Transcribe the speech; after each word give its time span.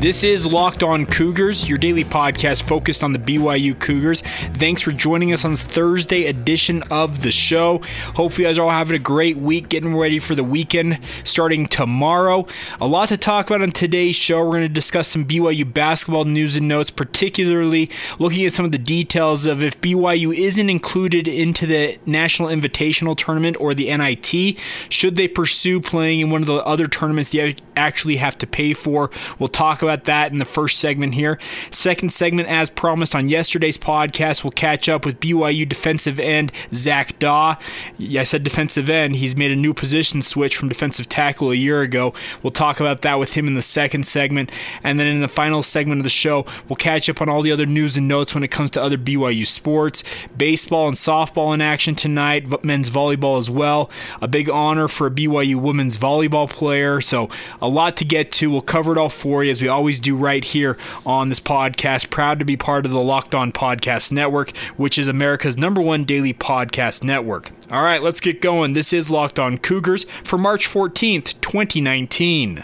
This 0.00 0.24
is 0.24 0.46
Locked 0.46 0.82
On 0.82 1.04
Cougars, 1.04 1.68
your 1.68 1.76
daily 1.76 2.04
podcast 2.04 2.62
focused 2.62 3.04
on 3.04 3.12
the 3.12 3.18
BYU 3.18 3.78
Cougars. 3.78 4.22
Thanks 4.54 4.80
for 4.80 4.92
joining 4.92 5.30
us 5.34 5.44
on 5.44 5.50
this 5.50 5.62
Thursday 5.62 6.24
edition 6.24 6.82
of 6.84 7.20
the 7.20 7.30
show. 7.30 7.82
Hopefully, 8.14 8.44
you 8.44 8.48
guys 8.48 8.58
are 8.58 8.62
all 8.62 8.70
having 8.70 8.96
a 8.96 8.98
great 8.98 9.36
week, 9.36 9.68
getting 9.68 9.94
ready 9.94 10.18
for 10.18 10.34
the 10.34 10.42
weekend 10.42 11.00
starting 11.22 11.66
tomorrow. 11.66 12.46
A 12.80 12.86
lot 12.86 13.10
to 13.10 13.18
talk 13.18 13.50
about 13.50 13.60
on 13.60 13.72
today's 13.72 14.16
show. 14.16 14.38
We're 14.38 14.52
going 14.52 14.62
to 14.62 14.68
discuss 14.70 15.06
some 15.06 15.26
BYU 15.26 15.70
basketball 15.70 16.24
news 16.24 16.56
and 16.56 16.66
notes, 16.66 16.90
particularly 16.90 17.90
looking 18.18 18.46
at 18.46 18.54
some 18.54 18.64
of 18.64 18.72
the 18.72 18.78
details 18.78 19.44
of 19.44 19.62
if 19.62 19.78
BYU 19.82 20.34
isn't 20.34 20.70
included 20.70 21.28
into 21.28 21.66
the 21.66 21.98
National 22.06 22.48
Invitational 22.48 23.14
Tournament 23.18 23.58
or 23.60 23.74
the 23.74 23.94
NIT, 23.94 24.56
should 24.88 25.16
they 25.16 25.28
pursue 25.28 25.78
playing 25.78 26.20
in 26.20 26.30
one 26.30 26.40
of 26.40 26.46
the 26.46 26.54
other 26.64 26.88
tournaments 26.88 27.28
they 27.28 27.56
actually 27.76 28.16
have 28.16 28.38
to 28.38 28.46
pay 28.46 28.72
for? 28.72 29.10
We'll 29.38 29.50
talk 29.50 29.82
about 29.82 29.89
about 29.90 30.04
that 30.04 30.32
in 30.32 30.38
the 30.38 30.44
first 30.44 30.78
segment 30.78 31.14
here. 31.14 31.38
Second 31.70 32.10
segment, 32.10 32.48
as 32.48 32.70
promised 32.70 33.14
on 33.14 33.28
yesterday's 33.28 33.76
podcast, 33.76 34.44
we'll 34.44 34.52
catch 34.52 34.88
up 34.88 35.04
with 35.04 35.20
BYU 35.20 35.68
defensive 35.68 36.20
end 36.20 36.52
Zac 36.72 37.18
Dawe. 37.18 37.58
I 37.98 38.22
said 38.22 38.44
defensive 38.44 38.88
end. 38.88 39.16
He's 39.16 39.36
made 39.36 39.50
a 39.50 39.56
new 39.56 39.74
position 39.74 40.22
switch 40.22 40.56
from 40.56 40.68
defensive 40.68 41.08
tackle 41.08 41.50
a 41.50 41.54
year 41.54 41.82
ago. 41.82 42.14
We'll 42.42 42.50
talk 42.52 42.78
about 42.80 43.02
that 43.02 43.18
with 43.18 43.34
him 43.34 43.46
in 43.46 43.54
the 43.54 43.62
second 43.62 44.06
segment. 44.06 44.52
And 44.82 45.00
then 45.00 45.06
in 45.06 45.20
the 45.20 45.28
final 45.28 45.62
segment 45.62 46.00
of 46.00 46.04
the 46.04 46.10
show, 46.10 46.46
we'll 46.68 46.76
catch 46.76 47.08
up 47.08 47.20
on 47.20 47.28
all 47.28 47.42
the 47.42 47.52
other 47.52 47.66
news 47.66 47.96
and 47.96 48.06
notes 48.06 48.34
when 48.34 48.44
it 48.44 48.48
comes 48.48 48.70
to 48.70 48.82
other 48.82 48.98
BYU 48.98 49.46
sports. 49.46 50.04
Baseball 50.36 50.86
and 50.86 50.96
softball 50.96 51.52
in 51.52 51.60
action 51.60 51.94
tonight, 51.94 52.64
men's 52.64 52.90
volleyball 52.90 53.38
as 53.38 53.50
well. 53.50 53.90
A 54.20 54.28
big 54.28 54.48
honor 54.48 54.86
for 54.86 55.08
a 55.08 55.10
BYU 55.10 55.56
women's 55.56 55.98
volleyball 55.98 56.48
player. 56.48 57.00
So 57.00 57.28
a 57.60 57.68
lot 57.68 57.96
to 57.96 58.04
get 58.04 58.30
to. 58.32 58.50
We'll 58.50 58.60
cover 58.60 58.92
it 58.92 58.98
all 58.98 59.08
for 59.08 59.42
you 59.42 59.50
as 59.50 59.60
we 59.60 59.68
always 59.68 59.79
always 59.80 59.98
do 59.98 60.14
right 60.14 60.44
here 60.44 60.76
on 61.06 61.30
this 61.30 61.40
podcast. 61.40 62.10
Proud 62.10 62.38
to 62.38 62.44
be 62.44 62.54
part 62.54 62.84
of 62.84 62.92
the 62.92 63.00
Locked 63.00 63.34
On 63.34 63.50
Podcast 63.50 64.12
Network, 64.12 64.54
which 64.76 64.98
is 64.98 65.08
America's 65.08 65.56
number 65.56 65.80
one 65.80 66.04
daily 66.04 66.34
podcast 66.34 67.02
network. 67.02 67.50
All 67.70 67.82
right, 67.82 68.02
let's 68.02 68.20
get 68.20 68.42
going. 68.42 68.74
This 68.74 68.92
is 68.92 69.10
Locked 69.10 69.38
On 69.38 69.56
Cougars 69.56 70.04
for 70.22 70.36
March 70.36 70.68
14th, 70.68 71.40
2019. 71.40 72.62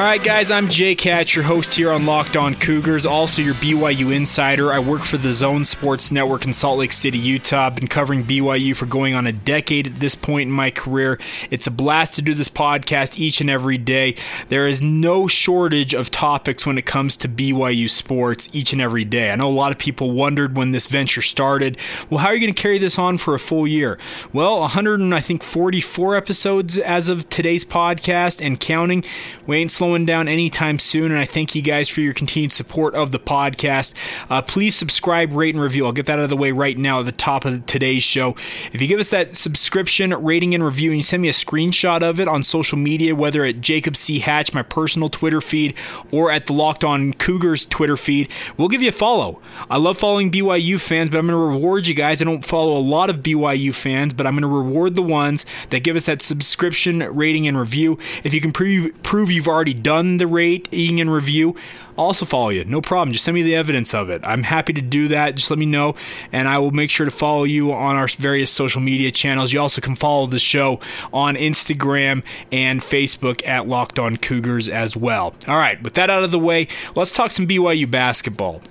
All 0.00 0.06
right, 0.06 0.24
guys, 0.24 0.50
I'm 0.50 0.70
Jake 0.70 1.02
Hatch, 1.02 1.34
your 1.34 1.44
host 1.44 1.74
here 1.74 1.92
on 1.92 2.06
Locked 2.06 2.34
On 2.34 2.54
Cougars, 2.54 3.04
also 3.04 3.42
your 3.42 3.52
BYU 3.52 4.16
insider. 4.16 4.72
I 4.72 4.78
work 4.78 5.02
for 5.02 5.18
the 5.18 5.30
Zone 5.30 5.66
Sports 5.66 6.10
Network 6.10 6.46
in 6.46 6.54
Salt 6.54 6.78
Lake 6.78 6.94
City, 6.94 7.18
Utah. 7.18 7.66
I've 7.66 7.74
been 7.74 7.86
covering 7.86 8.24
BYU 8.24 8.74
for 8.74 8.86
going 8.86 9.12
on 9.12 9.26
a 9.26 9.32
decade 9.32 9.86
at 9.88 10.00
this 10.00 10.14
point 10.14 10.48
in 10.48 10.52
my 10.52 10.70
career. 10.70 11.20
It's 11.50 11.66
a 11.66 11.70
blast 11.70 12.16
to 12.16 12.22
do 12.22 12.32
this 12.32 12.48
podcast 12.48 13.18
each 13.18 13.42
and 13.42 13.50
every 13.50 13.76
day. 13.76 14.16
There 14.48 14.66
is 14.66 14.80
no 14.80 15.28
shortage 15.28 15.92
of 15.92 16.10
topics 16.10 16.64
when 16.64 16.78
it 16.78 16.86
comes 16.86 17.18
to 17.18 17.28
BYU 17.28 17.90
sports 17.90 18.48
each 18.54 18.72
and 18.72 18.80
every 18.80 19.04
day. 19.04 19.30
I 19.30 19.36
know 19.36 19.50
a 19.50 19.52
lot 19.52 19.70
of 19.70 19.76
people 19.76 20.12
wondered 20.12 20.56
when 20.56 20.72
this 20.72 20.86
venture 20.86 21.20
started, 21.20 21.76
well, 22.08 22.20
how 22.20 22.28
are 22.28 22.34
you 22.34 22.40
going 22.40 22.54
to 22.54 22.62
carry 22.62 22.78
this 22.78 22.98
on 22.98 23.18
for 23.18 23.34
a 23.34 23.38
full 23.38 23.66
year? 23.66 23.98
Well, 24.32 24.60
100 24.60 24.98
and 24.98 25.14
I 25.14 25.20
think 25.20 25.42
44 25.42 26.16
episodes 26.16 26.78
as 26.78 27.10
of 27.10 27.28
today's 27.28 27.66
podcast 27.66 28.42
and 28.42 28.58
counting. 28.58 29.04
We 29.46 29.58
ain't 29.58 29.70
slowing 29.70 29.89
slowing 29.90 30.04
down 30.04 30.28
anytime 30.28 30.78
soon, 30.78 31.10
and 31.10 31.20
I 31.20 31.24
thank 31.24 31.56
you 31.56 31.62
guys 31.62 31.88
for 31.88 32.00
your 32.00 32.14
continued 32.14 32.52
support 32.52 32.94
of 32.94 33.10
the 33.10 33.18
podcast. 33.18 33.92
Uh, 34.28 34.40
please 34.40 34.76
subscribe, 34.76 35.32
rate, 35.32 35.52
and 35.52 35.60
review. 35.60 35.84
I'll 35.84 35.90
get 35.90 36.06
that 36.06 36.20
out 36.20 36.22
of 36.22 36.30
the 36.30 36.36
way 36.36 36.52
right 36.52 36.78
now 36.78 37.00
at 37.00 37.06
the 37.06 37.12
top 37.12 37.44
of 37.44 37.66
today's 37.66 38.04
show. 38.04 38.36
If 38.72 38.80
you 38.80 38.86
give 38.86 39.00
us 39.00 39.08
that 39.08 39.36
subscription, 39.36 40.14
rating, 40.22 40.54
and 40.54 40.62
review, 40.62 40.90
and 40.90 40.98
you 40.98 41.02
send 41.02 41.22
me 41.22 41.28
a 41.28 41.32
screenshot 41.32 42.04
of 42.04 42.20
it 42.20 42.28
on 42.28 42.44
social 42.44 42.78
media, 42.78 43.16
whether 43.16 43.44
at 43.44 43.60
Jacob 43.60 43.96
C. 43.96 44.20
Hatch, 44.20 44.54
my 44.54 44.62
personal 44.62 45.10
Twitter 45.10 45.40
feed, 45.40 45.74
or 46.12 46.30
at 46.30 46.46
the 46.46 46.52
Locked 46.52 46.84
On 46.84 47.12
Cougars 47.12 47.66
Twitter 47.66 47.96
feed, 47.96 48.28
we'll 48.56 48.68
give 48.68 48.82
you 48.82 48.90
a 48.90 48.92
follow. 48.92 49.42
I 49.68 49.78
love 49.78 49.98
following 49.98 50.30
BYU 50.30 50.78
fans, 50.78 51.10
but 51.10 51.18
I'm 51.18 51.26
going 51.26 51.36
to 51.36 51.44
reward 51.44 51.88
you 51.88 51.94
guys. 51.94 52.22
I 52.22 52.26
don't 52.26 52.44
follow 52.44 52.78
a 52.78 52.78
lot 52.78 53.10
of 53.10 53.24
BYU 53.24 53.74
fans, 53.74 54.14
but 54.14 54.24
I'm 54.24 54.34
going 54.34 54.42
to 54.42 54.56
reward 54.56 54.94
the 54.94 55.02
ones 55.02 55.44
that 55.70 55.80
give 55.80 55.96
us 55.96 56.04
that 56.04 56.22
subscription, 56.22 57.00
rating, 57.00 57.48
and 57.48 57.58
review. 57.58 57.98
If 58.22 58.32
you 58.32 58.40
can 58.40 58.52
prove, 58.52 59.02
prove 59.02 59.32
you've 59.32 59.48
already 59.48 59.79
done 59.82 60.16
the 60.18 60.26
rating 60.26 61.00
and 61.00 61.12
review, 61.12 61.56
also 61.96 62.24
follow 62.24 62.48
you. 62.48 62.64
No 62.64 62.80
problem. 62.80 63.12
Just 63.12 63.24
send 63.24 63.34
me 63.34 63.42
the 63.42 63.54
evidence 63.54 63.92
of 63.94 64.08
it. 64.10 64.22
I'm 64.24 64.42
happy 64.42 64.72
to 64.72 64.80
do 64.80 65.08
that. 65.08 65.34
Just 65.36 65.50
let 65.50 65.58
me 65.58 65.66
know, 65.66 65.94
and 66.32 66.48
I 66.48 66.58
will 66.58 66.70
make 66.70 66.90
sure 66.90 67.04
to 67.04 67.10
follow 67.10 67.44
you 67.44 67.72
on 67.72 67.96
our 67.96 68.08
various 68.08 68.50
social 68.50 68.80
media 68.80 69.10
channels. 69.10 69.52
You 69.52 69.60
also 69.60 69.80
can 69.80 69.94
follow 69.94 70.26
the 70.26 70.38
show 70.38 70.80
on 71.12 71.36
Instagram 71.36 72.22
and 72.50 72.80
Facebook 72.80 73.46
at 73.46 73.68
Locked 73.68 73.98
On 73.98 74.16
Cougars 74.16 74.68
as 74.68 74.96
well. 74.96 75.34
All 75.46 75.58
right, 75.58 75.82
with 75.82 75.94
that 75.94 76.10
out 76.10 76.24
of 76.24 76.30
the 76.30 76.38
way, 76.38 76.68
let's 76.94 77.12
talk 77.12 77.30
some 77.30 77.46
BYU 77.46 77.90
basketball. 77.90 78.62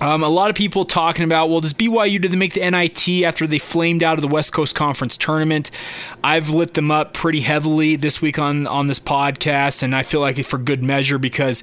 Um, 0.00 0.22
a 0.22 0.28
lot 0.28 0.48
of 0.48 0.56
people 0.56 0.86
talking 0.86 1.24
about, 1.24 1.50
well, 1.50 1.60
does 1.60 1.74
BYU 1.74 2.20
did 2.20 2.32
they 2.32 2.36
make 2.36 2.54
the 2.54 2.70
NIT 2.70 3.22
after 3.22 3.46
they 3.46 3.58
flamed 3.58 4.02
out 4.02 4.16
of 4.16 4.22
the 4.22 4.28
West 4.28 4.52
Coast 4.52 4.74
Conference 4.74 5.18
tournament? 5.18 5.70
I've 6.24 6.48
lit 6.48 6.72
them 6.74 6.90
up 6.90 7.12
pretty 7.12 7.40
heavily 7.42 7.96
this 7.96 8.22
week 8.22 8.38
on 8.38 8.66
on 8.66 8.86
this 8.86 8.98
podcast, 8.98 9.82
and 9.82 9.94
I 9.94 10.02
feel 10.02 10.20
like 10.20 10.38
it 10.38 10.46
for 10.46 10.56
good 10.56 10.82
measure 10.82 11.18
because 11.18 11.62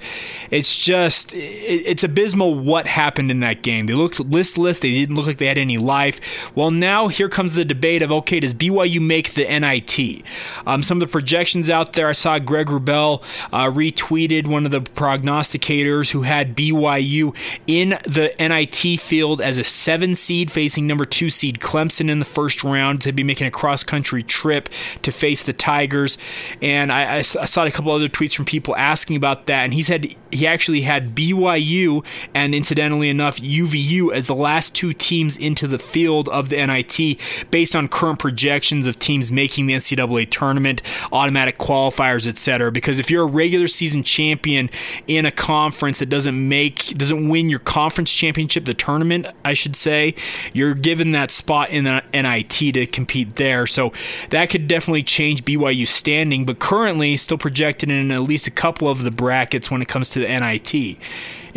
it's 0.52 0.76
just 0.76 1.34
it, 1.34 1.38
it's 1.38 2.04
abysmal 2.04 2.56
what 2.56 2.86
happened 2.86 3.32
in 3.32 3.40
that 3.40 3.64
game. 3.64 3.88
They 3.88 3.94
looked 3.94 4.20
listless. 4.20 4.80
They 4.80 4.92
didn't 4.92 5.16
look 5.16 5.26
like 5.26 5.40
they 5.40 5.48
had 5.48 5.58
any 5.58 5.80
life. 5.80 6.20
Well, 6.56 6.70
now 6.70 7.08
here 7.08 7.30
comes 7.30 7.56
the 7.56 7.66
debate 7.66 8.04
of 8.04 8.12
okay, 8.12 8.40
does 8.40 8.54
BYU 8.54 9.02
make 9.02 9.34
the 9.34 9.46
NIT? 9.46 10.24
Um, 10.68 10.84
some 10.84 10.98
of 10.98 11.08
the 11.08 11.12
projections 11.12 11.72
out 11.72 11.94
there, 11.94 12.08
I 12.08 12.14
saw 12.14 12.38
Greg 12.38 12.68
Wrubell 12.68 13.24
uh, 13.52 13.66
retweeted 13.66 14.46
one 14.46 14.66
of 14.66 14.72
the 14.72 14.82
prognosticators 14.82 16.12
who 16.12 16.22
had 16.22 16.56
BYU 16.56 17.36
in 17.66 17.98
the 18.06 18.27
NIT 18.40 19.00
field 19.00 19.42
as 19.42 19.58
a 19.58 19.64
seven 19.64 20.16
seed 20.16 20.52
facing 20.52 20.88
number 20.88 21.06
two 21.06 21.30
seed 21.30 21.60
Clemson 21.60 22.10
in 22.10 22.20
the 22.20 22.26
first 22.26 22.64
round 22.64 23.02
to 23.02 23.12
be 23.12 23.24
making 23.24 23.48
a 23.48 23.52
cross 23.52 23.84
country 23.84 24.24
trip 24.24 24.70
to 25.02 25.12
face 25.12 25.44
the 25.44 25.54
Tigers. 25.54 26.18
And 26.62 26.92
I, 26.92 27.18
I, 27.18 27.22
saw 27.22 27.66
a 27.66 27.72
couple 27.72 27.92
other 27.92 28.10
tweets 28.10 28.36
from 28.36 28.46
people 28.46 28.76
asking 28.76 29.18
about 29.18 29.48
that. 29.48 29.64
And 29.64 29.74
he 29.74 29.82
said 29.82 30.16
he 30.32 30.48
actually 30.48 30.82
had 30.82 31.16
BYU 31.16 32.06
and 32.34 32.54
incidentally 32.54 33.10
enough 33.10 33.38
UVU 33.38 34.14
as 34.14 34.28
the 34.28 34.36
last 34.36 34.74
two 34.76 34.94
teams 34.94 35.38
into 35.38 35.68
the 35.68 35.80
field 35.80 36.30
of 36.30 36.50
the 36.50 36.66
NIT 36.66 37.20
based 37.52 37.76
on 37.76 37.88
current 37.88 38.20
projections 38.20 38.88
of 38.88 39.00
teams 39.00 39.32
making 39.32 39.68
the 39.68 39.74
NCAA 39.74 40.30
tournament, 40.30 40.82
automatic 41.12 41.58
qualifiers, 41.58 42.28
etc. 42.28 42.72
Because 42.72 43.00
if 43.00 43.10
you're 43.10 43.24
a 43.24 43.28
regular 43.28 43.68
season 43.68 44.04
champion 44.04 44.70
in 45.08 45.26
a 45.26 45.32
conference 45.32 46.00
that 46.00 46.10
doesn't 46.10 46.48
make 46.48 46.98
doesn't 46.98 47.30
win 47.30 47.50
your 47.50 47.60
conference 47.60 48.14
championship, 48.18 48.66
the 48.66 48.74
tournament, 48.74 49.28
I 49.46 49.54
should 49.54 49.76
say, 49.76 50.16
you're 50.54 50.74
given 50.74 51.12
that 51.14 51.32
spot 51.32 51.70
in 51.70 51.86
the 51.86 52.04
NIT 52.14 52.74
to 52.74 52.86
compete 52.86 53.38
there. 53.38 53.68
So 53.68 53.94
that 54.32 54.50
could 54.50 54.68
definitely 54.68 55.04
change 55.04 55.46
BYU's 55.46 55.90
standing, 55.90 56.46
but 56.46 56.60
currently 56.60 57.16
still 57.18 57.38
projected 57.38 57.90
in 57.90 58.12
at 58.12 58.24
least 58.24 58.48
a 58.48 58.52
couple 58.52 58.90
of 58.90 59.04
the 59.04 59.12
brackets 59.12 59.72
when 59.72 59.82
it 59.82 59.88
comes 59.88 60.10
to 60.10 60.20
the 60.20 60.28
NIT. 60.28 60.98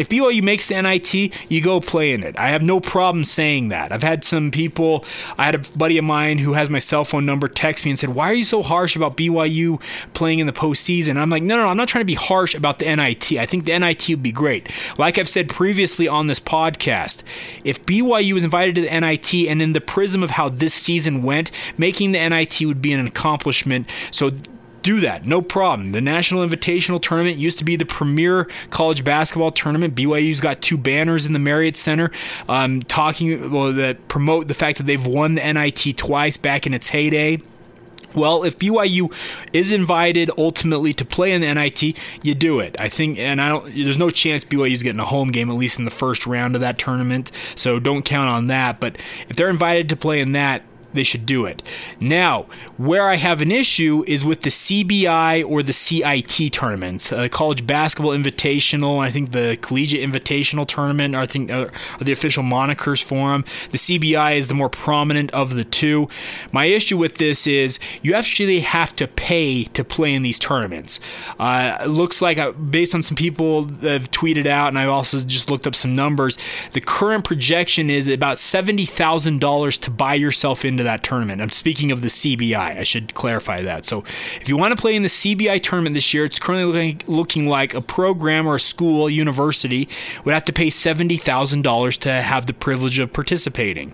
If 0.01 0.09
BYU 0.09 0.43
makes 0.43 0.65
the 0.65 0.81
NIT, 0.81 1.13
you 1.51 1.61
go 1.61 1.79
play 1.79 2.15
in 2.15 2.23
it. 2.23 2.39
I 2.39 2.49
have 2.49 2.63
no 2.63 2.81
problem 2.81 3.23
saying 3.23 3.69
that. 3.69 3.93
I've 3.93 4.03
had 4.03 4.25
some 4.25 4.51
people, 4.51 5.05
I 5.37 5.45
had 5.45 5.55
a 5.55 5.59
buddy 5.77 5.99
of 5.99 6.05
mine 6.07 6.39
who 6.39 6.55
has 6.55 6.71
my 6.71 6.79
cell 6.79 7.05
phone 7.05 7.27
number 7.27 7.49
text 7.49 7.85
me 7.85 7.91
and 7.91 7.99
said, 7.99 8.15
Why 8.15 8.31
are 8.31 8.35
you 8.35 8.47
so 8.47 8.63
harsh 8.63 8.97
about 8.97 9.19
BYU 9.19 9.79
playing 10.15 10.39
in 10.39 10.47
the 10.47 10.55
postseason? 10.55 11.19
I'm 11.19 11.29
like, 11.29 11.43
No, 11.43 11.55
no, 11.55 11.65
no, 11.65 11.69
I'm 11.69 11.77
not 11.77 11.89
trying 11.89 12.01
to 12.01 12.07
be 12.07 12.15
harsh 12.15 12.55
about 12.55 12.79
the 12.79 12.87
NIT. 12.87 13.33
I 13.33 13.45
think 13.45 13.67
the 13.67 13.79
NIT 13.79 14.09
would 14.09 14.23
be 14.23 14.33
great. 14.33 14.71
Like 14.97 15.19
I've 15.19 15.29
said 15.29 15.51
previously 15.51 16.09
on 16.09 16.29
this 16.29 16.41
podcast, 16.41 17.23
if 17.63 17.85
BYU 17.85 18.33
was 18.33 18.45
invited 18.45 18.77
to 18.77 18.81
the 18.81 19.01
NIT 19.01 19.35
and 19.35 19.61
in 19.61 19.75
the 19.75 19.83
prism 19.83 20.23
of 20.23 20.31
how 20.31 20.49
this 20.49 20.73
season 20.73 21.23
went, 21.23 21.51
making 21.77 22.13
the 22.13 22.27
NIT 22.27 22.63
would 22.63 22.81
be 22.81 22.95
an 22.95 23.07
accomplishment. 23.07 23.87
So 24.11 24.31
do 24.83 25.01
that. 25.01 25.27
No 25.27 25.43
problem. 25.43 25.93
The 25.93 26.01
National 26.01 26.47
Invitational 26.47 27.01
Tournament 27.01 27.37
used 27.39 27.59
to 27.59 27.65
be 27.65 27.77
the 27.77 27.85
premier 27.85 28.49
college 28.71 29.05
basketball 29.05 29.51
tournament. 29.51 29.95
BYU's 29.95 30.41
got 30.41 30.63
two 30.63 30.79
banners 30.79 31.27
in 31.27 31.33
the 31.33 31.39
Marriott 31.39 31.77
Center 31.77 32.11
um, 32.49 32.83
talking 32.83 33.51
well, 33.51 33.73
that 33.73 34.09
promote 34.09 34.49
the 34.49 34.55
fact 34.55 34.79
that 34.79 34.85
they've 34.85 35.07
won 35.07 35.35
the 35.35 35.53
NIT 35.53 35.97
twice 35.97 36.37
back 36.37 36.67
in 36.67 36.75
its 36.75 36.89
heyday. 36.89 37.41
Well, 38.15 38.43
if 38.43 38.59
BYU 38.59 39.13
is 39.53 39.71
invited 39.71 40.31
ultimately 40.37 40.93
to 40.95 41.05
play 41.05 41.33
in 41.33 41.41
the 41.41 41.55
NIT, 41.55 41.97
you 42.23 42.35
do 42.35 42.59
it. 42.59 42.75
I 42.81 42.89
think, 42.89 43.19
and 43.19 43.41
I 43.41 43.49
don't. 43.49 43.73
There's 43.73 43.99
no 43.99 44.11
chance 44.11 44.45
BYU's 44.45 44.83
getting 44.83 45.01
a 45.01 45.05
home 45.05 45.31
game 45.31 45.49
at 45.49 45.57
least 45.57 45.79
in 45.79 45.85
the 45.85 45.91
first 45.93 46.27
round 46.27 46.57
of 46.57 46.61
that 46.61 46.79
tournament, 46.79 47.31
so 47.55 47.79
don't 47.79 48.03
count 48.03 48.29
on 48.29 48.47
that. 48.47 48.81
But 48.81 48.97
if 49.29 49.37
they're 49.37 49.51
invited 49.51 49.89
to 49.91 49.97
play 49.97 50.21
in 50.21 50.33
that, 50.33 50.63
they 50.93 51.03
should 51.03 51.27
do 51.27 51.45
it. 51.47 51.63
Now, 51.99 52.47
where 52.77 53.09
I 53.09 53.17
have 53.17 53.41
an 53.41 53.53
issue 53.53 54.05
is 54.07 54.25
with 54.25 54.43
the 54.43 54.51
CBI 54.51 55.49
or 55.49 55.63
the 55.63 55.73
CIT 55.73 56.53
tournaments, 56.53 57.13
uh, 57.13 57.29
College 57.29 57.67
Basketball 57.67 58.13
Invitational, 58.13 58.99
I 58.99 59.11
think 59.11 59.33
the 59.33 59.59
Collegiate 59.61 60.09
Invitational 60.09 60.67
Tournament, 60.67 61.15
I 61.15 61.27
think 61.27 61.51
uh, 61.51 61.69
are 61.99 62.05
the 62.05 62.13
official 62.13 62.43
monikers 62.43 63.03
for 63.03 63.31
them. 63.31 63.45
The 63.71 63.79
CBI 63.79 64.37
is 64.37 64.47
the 64.47 64.55
more 64.55 64.69
prominent 64.69 65.31
of 65.33 65.55
the 65.55 65.65
two. 65.65 66.09
My 66.53 66.67
issue 66.67 66.99
with 66.99 67.19
this 67.19 67.47
is 67.47 67.79
you 68.03 68.15
actually 68.15 68.61
have 68.61 68.95
to 68.97 69.07
pay 69.07 69.65
to 69.65 69.85
play 69.85 70.15
in 70.15 70.23
these 70.23 70.39
tournaments. 70.39 71.01
Uh, 71.39 71.79
it 71.83 71.89
looks 71.89 72.23
like, 72.23 72.39
uh, 72.39 72.53
based 72.53 72.95
on 72.95 73.03
some 73.03 73.17
people 73.17 73.65
that 73.65 73.91
have 73.91 74.11
tweeted 74.11 74.47
out, 74.47 74.69
and 74.69 74.79
I've 74.79 74.89
also 74.89 75.21
just 75.21 75.51
looked 75.51 75.67
up 75.67 75.75
some 75.75 75.95
numbers, 75.95 76.39
the 76.73 76.81
current 76.81 77.25
projection 77.25 77.91
is 77.91 78.09
about 78.09 78.37
$70,000 78.37 79.81
to 79.81 79.91
buy 79.91 80.15
yourself 80.15 80.65
into 80.65 80.80
into 80.81 80.91
that 80.91 81.03
tournament. 81.03 81.41
I'm 81.41 81.51
speaking 81.51 81.93
of 81.93 82.03
the 82.03 82.09
CBI. 82.09 82.57
I 82.79 82.83
should 82.83 83.15
clarify 83.15 83.61
that. 83.61 83.85
So, 83.85 84.03
if 84.41 84.49
you 84.49 84.57
want 84.57 84.77
to 84.77 84.81
play 84.81 84.97
in 84.97 85.03
the 85.03 85.09
CBI 85.09 85.63
tournament 85.63 85.95
this 85.95 86.13
year, 86.15 86.25
it's 86.25 86.39
currently 86.39 86.99
looking, 87.07 87.47
like 87.47 87.75
a 87.75 87.81
program 87.81 88.47
or 88.47 88.57
a 88.57 88.61
school, 88.61 89.09
university, 89.09 89.89
would 90.25 90.33
have 90.33 90.45
to 90.45 90.53
pay 90.53 90.69
$70,000 90.69 91.99
to 92.01 92.13
have 92.13 92.47
the 92.47 92.53
privilege 92.53 92.99
of 92.99 93.13
participating. 93.13 93.93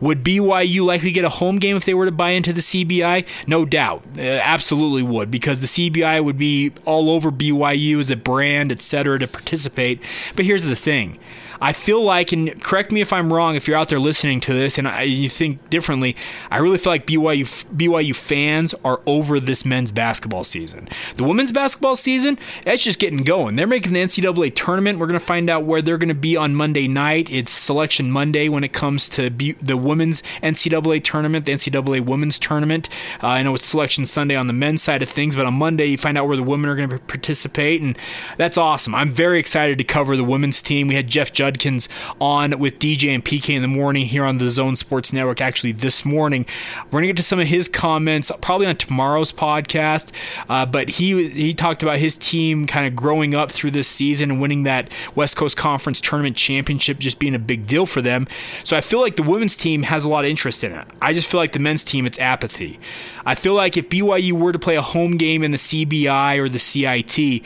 Would 0.00 0.22
BYU 0.22 0.84
likely 0.84 1.12
get 1.12 1.24
a 1.24 1.30
home 1.30 1.58
game 1.58 1.76
if 1.76 1.84
they 1.84 1.94
were 1.94 2.06
to 2.06 2.12
buy 2.12 2.30
into 2.30 2.52
the 2.52 2.60
CBI? 2.60 3.26
No 3.46 3.64
doubt. 3.64 4.04
Uh, 4.18 4.22
absolutely 4.22 5.02
would, 5.02 5.30
because 5.30 5.60
the 5.60 5.66
CBI 5.66 6.22
would 6.22 6.38
be 6.38 6.72
all 6.84 7.10
over 7.10 7.30
BYU 7.30 7.98
as 8.00 8.10
a 8.10 8.16
brand, 8.16 8.70
etc., 8.70 9.18
to 9.18 9.28
participate. 9.28 10.00
But 10.34 10.44
here's 10.44 10.64
the 10.64 10.76
thing 10.76 11.18
I 11.60 11.72
feel 11.72 12.02
like, 12.02 12.32
and 12.32 12.62
correct 12.62 12.92
me 12.92 13.00
if 13.00 13.12
I'm 13.12 13.32
wrong, 13.32 13.56
if 13.56 13.66
you're 13.66 13.76
out 13.76 13.88
there 13.88 14.00
listening 14.00 14.40
to 14.42 14.52
this 14.52 14.78
and 14.78 14.86
I, 14.86 15.02
you 15.02 15.28
think 15.28 15.70
differently, 15.70 16.16
I 16.50 16.58
really 16.58 16.78
feel 16.78 16.92
like 16.92 17.06
BYU 17.06 17.44
BYU 17.74 18.14
fans 18.14 18.74
are 18.84 19.00
over 19.06 19.40
this 19.40 19.64
men's 19.64 19.90
basketball 19.90 20.44
season. 20.44 20.88
The 21.16 21.24
women's 21.24 21.52
basketball 21.52 21.96
season, 21.96 22.38
it's 22.64 22.84
just 22.84 22.98
getting 22.98 23.22
going. 23.22 23.56
They're 23.56 23.66
making 23.66 23.92
the 23.92 24.00
NCAA 24.00 24.54
tournament. 24.54 24.98
We're 24.98 25.06
going 25.06 25.18
to 25.18 25.24
find 25.24 25.48
out 25.50 25.64
where 25.64 25.82
they're 25.82 25.98
going 25.98 26.08
to 26.08 26.14
be 26.14 26.36
on 26.36 26.54
Monday 26.54 26.88
night. 26.88 27.30
It's 27.30 27.52
Selection 27.52 28.10
Monday 28.10 28.48
when 28.48 28.64
it 28.64 28.72
comes 28.72 29.08
to 29.10 29.30
the 29.30 29.76
women's 29.76 30.22
NCAA 30.42 31.02
tournament, 31.02 31.46
the 31.46 31.52
NCAA 31.52 32.04
women's 32.04 32.38
tournament. 32.38 32.88
Uh, 33.22 33.28
I 33.28 33.42
know 33.42 33.54
it's 33.54 33.66
Selection 33.66 34.06
Sunday 34.06 34.36
on 34.36 34.46
the 34.46 34.52
men's 34.52 34.82
side 34.82 35.02
of 35.02 35.08
things, 35.08 35.36
but 35.36 35.46
on 35.46 35.54
Monday 35.54 35.86
you 35.86 35.98
find 35.98 36.18
out 36.18 36.26
where 36.26 36.36
the 36.36 36.42
women 36.42 36.70
are 36.70 36.76
going 36.76 36.90
to 36.90 36.98
participate, 36.98 37.82
and 37.82 37.98
that's 38.36 38.58
awesome. 38.58 38.94
I'm 38.94 39.12
very 39.12 39.38
excited 39.38 39.78
to 39.78 39.84
cover 39.84 40.16
the 40.16 40.24
women's 40.24 40.62
team. 40.62 40.88
We 40.88 40.94
had 40.94 41.08
Jeff 41.08 41.32
Judkins 41.32 41.88
on 42.20 42.58
with 42.58 42.78
DJ 42.78 43.14
and 43.14 43.24
PK 43.24 43.54
in 43.54 43.62
the 43.62 43.68
morning 43.68 44.06
here 44.06 44.24
on 44.24 44.38
the 44.38 44.50
Zone 44.50 44.76
Sports 44.76 45.12
Network. 45.12 45.40
Actually, 45.40 45.72
this 45.72 46.04
morning, 46.04 46.15
we're 46.16 47.00
gonna 47.00 47.06
get 47.06 47.16
to 47.16 47.22
some 47.22 47.38
of 47.38 47.46
his 47.46 47.68
comments 47.68 48.30
probably 48.40 48.66
on 48.66 48.76
tomorrow's 48.76 49.32
podcast. 49.32 50.12
Uh, 50.48 50.66
but 50.66 50.90
he 50.90 51.28
he 51.28 51.54
talked 51.54 51.82
about 51.82 51.98
his 51.98 52.16
team 52.16 52.66
kind 52.66 52.86
of 52.86 52.96
growing 52.96 53.34
up 53.34 53.50
through 53.50 53.70
this 53.70 53.88
season 53.88 54.30
and 54.30 54.40
winning 54.40 54.64
that 54.64 54.90
West 55.14 55.36
Coast 55.36 55.56
Conference 55.56 56.00
tournament 56.00 56.36
championship, 56.36 56.98
just 56.98 57.18
being 57.18 57.34
a 57.34 57.38
big 57.38 57.66
deal 57.66 57.86
for 57.86 58.00
them. 58.00 58.26
So 58.64 58.76
I 58.76 58.80
feel 58.80 59.00
like 59.00 59.16
the 59.16 59.22
women's 59.22 59.56
team 59.56 59.84
has 59.84 60.04
a 60.04 60.08
lot 60.08 60.24
of 60.24 60.30
interest 60.30 60.64
in 60.64 60.72
it. 60.72 60.86
I 61.00 61.12
just 61.12 61.28
feel 61.28 61.38
like 61.38 61.52
the 61.52 61.58
men's 61.58 61.84
team, 61.84 62.06
it's 62.06 62.18
apathy. 62.18 62.78
I 63.24 63.34
feel 63.34 63.54
like 63.54 63.76
if 63.76 63.88
BYU 63.88 64.32
were 64.32 64.52
to 64.52 64.58
play 64.58 64.76
a 64.76 64.82
home 64.82 65.12
game 65.12 65.42
in 65.42 65.50
the 65.50 65.58
CBI 65.58 66.38
or 66.38 66.48
the 66.48 66.58
CIT 66.58 67.42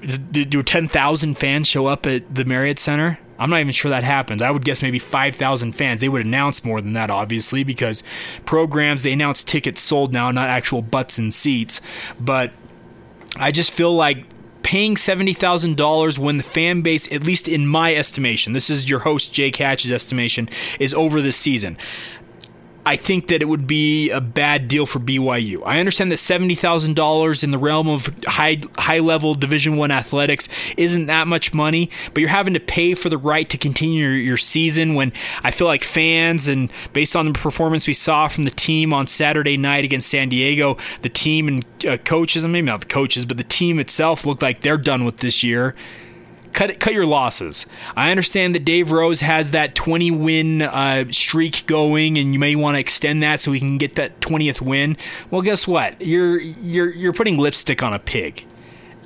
do 0.00 0.62
10,000 0.62 1.34
fans 1.36 1.68
show 1.68 1.86
up 1.86 2.06
at 2.06 2.34
the 2.34 2.44
Marriott 2.44 2.78
Center? 2.78 3.18
I'm 3.38 3.50
not 3.50 3.60
even 3.60 3.72
sure 3.72 3.90
that 3.90 4.04
happens. 4.04 4.42
I 4.42 4.50
would 4.50 4.64
guess 4.64 4.82
maybe 4.82 4.98
5,000 4.98 5.72
fans. 5.72 6.00
They 6.00 6.08
would 6.08 6.24
announce 6.24 6.64
more 6.64 6.80
than 6.80 6.92
that, 6.94 7.10
obviously, 7.10 7.64
because 7.64 8.02
programs, 8.44 9.02
they 9.02 9.12
announce 9.12 9.44
tickets 9.44 9.80
sold 9.80 10.12
now, 10.12 10.30
not 10.30 10.48
actual 10.48 10.82
butts 10.82 11.18
and 11.18 11.32
seats. 11.32 11.80
But 12.18 12.52
I 13.36 13.52
just 13.52 13.70
feel 13.70 13.94
like 13.94 14.24
paying 14.62 14.96
$70,000 14.96 16.18
when 16.18 16.36
the 16.36 16.42
fan 16.42 16.82
base, 16.82 17.10
at 17.10 17.24
least 17.24 17.48
in 17.48 17.66
my 17.66 17.94
estimation, 17.94 18.52
this 18.52 18.68
is 18.68 18.90
your 18.90 18.98
host 19.00 19.32
Jake 19.32 19.56
Hatch's 19.56 19.92
estimation, 19.92 20.48
is 20.78 20.92
over 20.92 21.22
this 21.22 21.36
season. 21.36 21.78
I 22.88 22.96
think 22.96 23.28
that 23.28 23.42
it 23.42 23.44
would 23.44 23.66
be 23.66 24.08
a 24.08 24.18
bad 24.18 24.66
deal 24.66 24.86
for 24.86 24.98
BYU. 24.98 25.62
I 25.66 25.78
understand 25.78 26.10
that 26.10 26.16
seventy 26.16 26.54
thousand 26.54 26.94
dollars 26.94 27.44
in 27.44 27.50
the 27.50 27.58
realm 27.58 27.86
of 27.86 28.08
high 28.24 28.62
high 28.78 29.00
level 29.00 29.34
Division 29.34 29.76
One 29.76 29.90
athletics 29.90 30.48
isn't 30.78 31.04
that 31.04 31.28
much 31.28 31.52
money, 31.52 31.90
but 32.14 32.22
you're 32.22 32.30
having 32.30 32.54
to 32.54 32.60
pay 32.60 32.94
for 32.94 33.10
the 33.10 33.18
right 33.18 33.46
to 33.50 33.58
continue 33.58 34.00
your, 34.00 34.16
your 34.16 34.36
season. 34.38 34.94
When 34.94 35.12
I 35.42 35.50
feel 35.50 35.66
like 35.66 35.84
fans 35.84 36.48
and 36.48 36.70
based 36.94 37.14
on 37.14 37.26
the 37.26 37.32
performance 37.34 37.86
we 37.86 37.92
saw 37.92 38.26
from 38.26 38.44
the 38.44 38.50
team 38.50 38.94
on 38.94 39.06
Saturday 39.06 39.58
night 39.58 39.84
against 39.84 40.08
San 40.08 40.30
Diego, 40.30 40.78
the 41.02 41.10
team 41.10 41.46
and 41.46 41.66
uh, 41.86 41.98
coaches, 41.98 42.42
and 42.42 42.54
maybe 42.54 42.68
not 42.68 42.80
the 42.80 42.86
coaches, 42.86 43.26
but 43.26 43.36
the 43.36 43.44
team 43.44 43.78
itself 43.78 44.24
looked 44.24 44.40
like 44.40 44.62
they're 44.62 44.78
done 44.78 45.04
with 45.04 45.18
this 45.18 45.42
year 45.42 45.74
cut 46.52 46.80
cut 46.80 46.92
your 46.92 47.06
losses. 47.06 47.66
I 47.96 48.10
understand 48.10 48.54
that 48.54 48.64
Dave 48.64 48.90
Rose 48.90 49.20
has 49.20 49.50
that 49.52 49.74
20 49.74 50.10
win 50.10 50.62
uh, 50.62 51.04
streak 51.10 51.66
going, 51.66 52.18
and 52.18 52.32
you 52.32 52.38
may 52.38 52.56
want 52.56 52.76
to 52.76 52.80
extend 52.80 53.22
that 53.22 53.40
so 53.40 53.50
we 53.50 53.58
can 53.58 53.78
get 53.78 53.94
that 53.96 54.20
20th 54.20 54.60
win. 54.60 54.96
Well, 55.30 55.42
guess 55.42 55.66
what? 55.66 56.00
You're 56.00 56.38
you're 56.40 56.92
you're 56.92 57.12
putting 57.12 57.38
lipstick 57.38 57.82
on 57.82 57.92
a 57.92 57.98
pig 57.98 58.44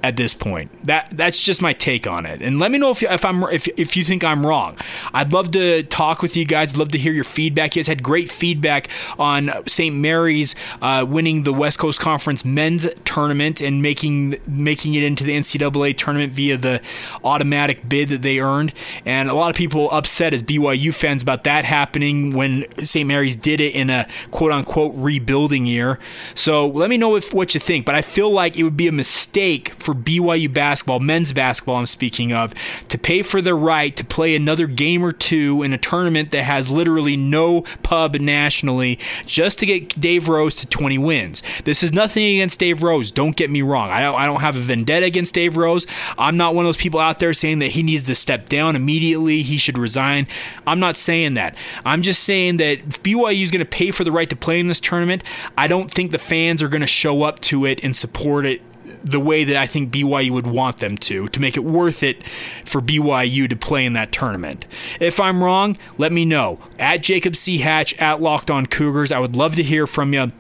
at 0.03 0.17
this 0.17 0.35
point. 0.35 0.71
That 0.85 1.09
that's 1.13 1.41
just 1.41 1.63
my 1.63 1.73
take 1.73 2.07
on 2.07 2.27
it. 2.27 2.43
And 2.43 2.59
let 2.59 2.71
me 2.71 2.79
know 2.79 2.91
if, 2.91 3.03
if 3.03 3.25
I'm 3.25 3.43
if, 3.45 3.69
if 3.77 3.97
you 3.97 4.05
think 4.05 4.25
I'm 4.25 4.45
wrong. 4.45 4.77
I'd 5.15 5.33
love 5.33 5.51
to 5.53 5.85
talk 5.85 6.23
with 6.23 6.37
you 6.37 6.45
guys. 6.45 6.77
Love 6.77 6.89
to 6.89 6.99
hear 6.99 7.13
your 7.13 7.25
feedback. 7.25 7.77
You 7.77 7.81
guys 7.81 7.87
had 7.87 8.03
great 8.03 8.31
feedback 8.31 8.89
on 9.19 9.51
St. 9.67 9.95
Mary's 9.95 10.55
uh, 10.81 11.07
winning 11.09 11.45
the 11.45 11.53
West 11.53 11.79
Coast 11.79 12.01
Conference 12.01 12.45
men's 12.45 12.89
tournament 13.05 13.61
and 13.61 13.81
making 13.81 14.39
making 14.47 14.95
it 14.95 15.03
into 15.03 15.25
the 15.25 15.33
NCAA 15.33 15.97
tournament 15.97 16.33
via 16.33 16.57
the 16.57 16.81
automatic 17.23 17.89
bid 17.89 18.09
that 18.09 18.23
they 18.23 18.41
earned. 18.41 18.73
And 19.05 19.29
a 19.29 19.35
lot 19.35 19.51
of 19.51 19.57
people 19.57 19.91
upset 19.93 20.35
as 20.35 20.43
BYU 20.43 20.93
fans 20.93 21.23
about 21.23 21.45
that 21.45 21.65
happening 21.65 22.35
when 22.35 22.65
St. 22.85 23.07
Mary's 23.07 23.37
did 23.37 23.61
it 23.61 23.75
in 23.75 23.91
a 23.91 24.09
quote 24.31 24.53
unquote 24.53 24.93
rebuilding 24.97 25.67
year. 25.67 25.99
So 26.35 26.67
let 26.67 26.91
me 26.91 26.97
know 26.97 27.15
if 27.17 27.33
what 27.33 27.55
you 27.55 27.61
think. 27.61 27.87
But 27.87 27.95
I 27.95 28.03
feel 28.03 28.31
like 28.31 28.57
it 28.57 28.65
would 28.65 28.77
be 28.77 28.89
a 28.89 28.93
mistake 28.93 29.71
for 29.75 29.92
for 29.93 29.99
BYU 29.99 30.53
basketball, 30.53 31.01
men's 31.01 31.33
basketball, 31.33 31.77
I'm 31.77 31.87
speaking 31.87 32.33
of, 32.33 32.55
to 32.89 32.99
pay 32.99 33.23
for 33.23 33.43
the 33.43 33.55
right 33.55 33.95
to 33.97 34.05
play 34.05 34.35
another 34.35 34.67
game 34.67 35.05
or 35.05 35.13
two 35.13 35.63
in 35.63 35.73
a 35.73 35.79
tournament 35.79 36.31
that 36.31 36.45
has 36.45 36.71
literally 36.71 37.17
no 37.17 37.63
pub 37.83 38.15
nationally 38.17 38.99
just 39.27 39.59
to 39.59 39.67
get 39.67 40.01
Dave 40.01 40.29
Rose 40.29 40.57
to 40.57 40.67
20 40.67 40.99
wins. 40.99 41.43
This 41.65 41.83
is 41.83 41.93
nothing 41.93 42.25
against 42.37 42.59
Dave 42.59 42.83
Rose. 42.83 43.11
Don't 43.11 43.37
get 43.37 43.51
me 43.51 43.61
wrong. 43.63 43.91
I 43.91 44.03
don't, 44.03 44.15
I 44.19 44.27
don't 44.27 44.41
have 44.41 44.57
a 44.57 44.61
vendetta 44.61 45.07
against 45.07 45.35
Dave 45.35 45.57
Rose. 45.57 45.87
I'm 46.17 46.37
not 46.37 46.55
one 46.55 46.65
of 46.65 46.69
those 46.69 46.77
people 46.77 47.01
out 47.01 47.19
there 47.19 47.33
saying 47.33 47.59
that 47.59 47.73
he 47.73 47.83
needs 47.83 48.05
to 48.05 48.15
step 48.15 48.49
down 48.49 48.77
immediately. 48.77 49.43
He 49.43 49.59
should 49.59 49.77
resign. 49.77 50.27
I'm 50.67 50.81
not 50.81 50.97
saying 50.97 51.35
that. 51.35 51.55
I'm 51.85 52.03
just 52.03 52.25
saying 52.25 52.57
that 52.59 52.79
if 52.79 53.03
BYU 53.03 53.43
is 53.43 53.51
going 53.51 53.61
to 53.61 53.67
pay 53.67 53.91
for 53.91 54.05
the 54.05 54.13
right 54.13 54.31
to 54.31 54.37
play 54.37 54.59
in 54.59 54.69
this 54.69 54.81
tournament, 54.81 55.23
I 55.59 55.67
don't 55.67 55.91
think 55.91 56.11
the 56.11 56.19
fans 56.19 56.63
are 56.63 56.69
going 56.69 56.81
to 56.81 56.87
show 56.87 57.23
up 57.23 57.41
to 57.41 57.67
it 57.67 57.83
and 57.85 57.95
support 57.95 58.47
it 58.47 58.63
the 59.05 59.21
way 59.21 59.45
that 59.45 59.57
I 59.57 59.67
think 59.67 59.93
BYU 59.93 60.31
would 60.31 60.47
want 60.47 60.79
them 60.79 60.97
to, 60.99 61.29
to 61.29 61.41
make 61.41 61.57
it 61.57 61.65
worth 61.65 62.03
it 62.03 62.23
for 62.65 62.81
BYU 62.81 63.49
to 63.49 63.57
play 63.57 63.85
in 63.85 63.93
that 63.95 64.13
tournament. 64.13 64.67
If 65.01 65.21
I'm 65.21 65.43
wrong, 65.43 65.77
let 65.99 66.13
me 66.13 66.25
know. 66.25 66.59
At 66.79 67.03
Jacob 67.03 67.37
C. 67.37 67.59
Hatch, 67.59 67.95
at 67.95 68.21
Locked 68.21 68.51
On 68.51 68.67
Cougars. 68.67 69.13
I 69.13 69.19
would 69.19 69.37
love 69.37 69.57
to 69.57 69.63
hear 69.63 69.87
from 69.87 70.13
you. 70.13 70.33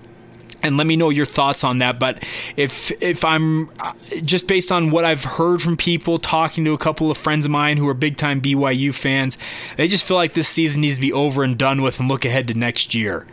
And 0.63 0.77
let 0.77 0.87
me 0.87 0.97
know 0.97 1.11
your 1.11 1.27
thoughts 1.27 1.65
on 1.65 1.79
that. 1.79 1.99
But 1.99 2.23
if 2.57 2.93
if 3.03 3.25
I'm 3.25 3.71
uh, 3.81 3.93
just 4.25 4.47
based 4.47 4.71
on 4.71 4.91
what 4.91 5.05
I've 5.05 5.25
heard 5.25 5.61
from 5.61 5.77
people, 5.77 6.19
talking 6.19 6.65
to 6.65 6.73
a 6.73 6.79
couple 6.79 7.11
of 7.11 7.19
friends 7.19 7.47
of 7.47 7.51
mine 7.51 7.77
who 7.77 7.89
are 7.89 7.95
big 7.95 8.17
time 8.17 8.41
BYU 8.41 8.95
fans, 8.95 9.39
they 9.77 9.89
just 9.89 10.05
feel 10.05 10.17
like 10.17 10.35
this 10.35 10.49
season 10.49 10.83
needs 10.83 10.97
to 10.97 11.01
be 11.01 11.13
over 11.13 11.43
and 11.43 11.59
done 11.59 11.83
with, 11.83 11.99
and 11.99 12.09
look 12.09 12.25
ahead 12.25 12.49
to 12.49 12.55
next 12.55 12.95
year. 12.95 13.27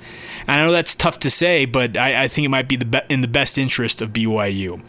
I 0.47 0.57
know 0.57 0.71
that's 0.71 0.95
tough 0.95 1.19
to 1.19 1.29
say, 1.29 1.65
but 1.65 1.95
I, 1.95 2.23
I 2.23 2.27
think 2.27 2.45
it 2.45 2.49
might 2.49 2.67
be 2.67 2.75
the 2.75 2.85
be- 2.85 3.01
in 3.09 3.21
the 3.21 3.27
best 3.27 3.57
interest 3.57 4.01
of 4.01 4.09
BYU. 4.09 4.81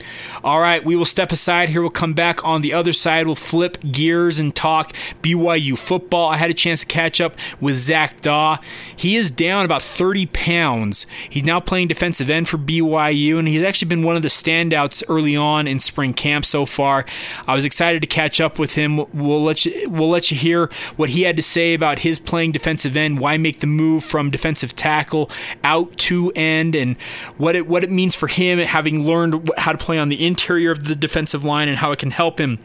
All 0.43 0.61
right, 0.61 0.83
we 0.83 0.97
will 0.97 1.05
step 1.05 1.33
aside 1.33 1.69
here. 1.69 1.83
We'll 1.83 1.91
come 1.91 2.15
back 2.15 2.43
on 2.45 2.63
the 2.63 2.73
other 2.73 2.95
side. 2.95 3.27
We'll 3.27 3.35
flip 3.35 3.79
gears 3.93 4.39
and 4.39 4.55
talk 4.55 4.95
BYU 5.23 5.77
football. 5.77 6.31
I 6.31 6.39
had 6.39 6.51
a 6.51 6.55
chance 6.55 6.81
to 6.81 6.87
catch 6.87 7.21
up 7.21 7.37
with 7.61 7.77
Zac 7.77 8.23
Dawe. 8.23 8.59
He 8.97 9.17
is 9.17 9.31
down 9.31 9.65
about 9.65 9.83
30 9.83 10.27
pounds. 10.27 11.07
He's 11.29 11.45
now 11.45 11.61
playing 11.61 11.89
defensive 11.89 12.30
end 12.31 12.49
for 12.49 12.59
BYU, 12.59 13.39
and 13.39 13.49
he's 13.49 13.63
actually 13.63 13.89
been 13.89 14.03
one 14.03 14.17
of 14.17 14.23
the 14.23 14.29
standouts 14.29 15.03
early 15.09 15.37
on 15.37 15.67
in 15.67 15.79
spring 15.79 16.15
camp 16.15 16.45
so 16.45 16.67
far. 16.67 17.05
I 17.47 17.55
was 17.55 17.65
excited 17.65 18.01
to 18.03 18.07
catch 18.07 18.41
up 18.41 18.59
with 18.59 18.75
him. 18.75 18.97
We'll 19.13 19.43
let 19.43 19.65
you 19.65 19.91
we'll 19.91 20.11
let 20.11 20.31
you 20.31 20.37
hear 20.37 20.71
what 20.97 21.11
he 21.11 21.23
had 21.23 21.37
to 21.37 21.43
say 21.43 21.75
about 21.75 22.01
his 22.01 22.19
playing 22.19 22.53
defensive 22.53 22.97
end, 22.97 23.21
why 23.21 23.37
make 23.37 23.61
the 23.61 23.67
move 23.67 24.05
from 24.05 24.31
defensive 24.31 24.77
tackle 24.77 25.31
out 25.65 25.97
to 25.99 26.31
end 26.33 26.75
and 26.75 26.97
what 27.37 27.57
it 27.57 27.67
what 27.67 27.85
it 27.85 27.91
means 27.91 28.15
for 28.15 28.29
him 28.29 28.59
having 28.59 29.07
learned 29.07 29.51
how 29.59 29.73
to 29.73 29.79
play 29.79 29.99
on 29.99 30.09
the 30.09 30.25
interior 30.27 30.71
of 30.71 30.85
the 30.85 30.95
defensive 30.95 31.45
line 31.45 31.69
and 31.69 31.79
how 31.79 31.93
it 31.93 31.99
can 31.99 32.11
help 32.11 32.41
him 32.41 32.59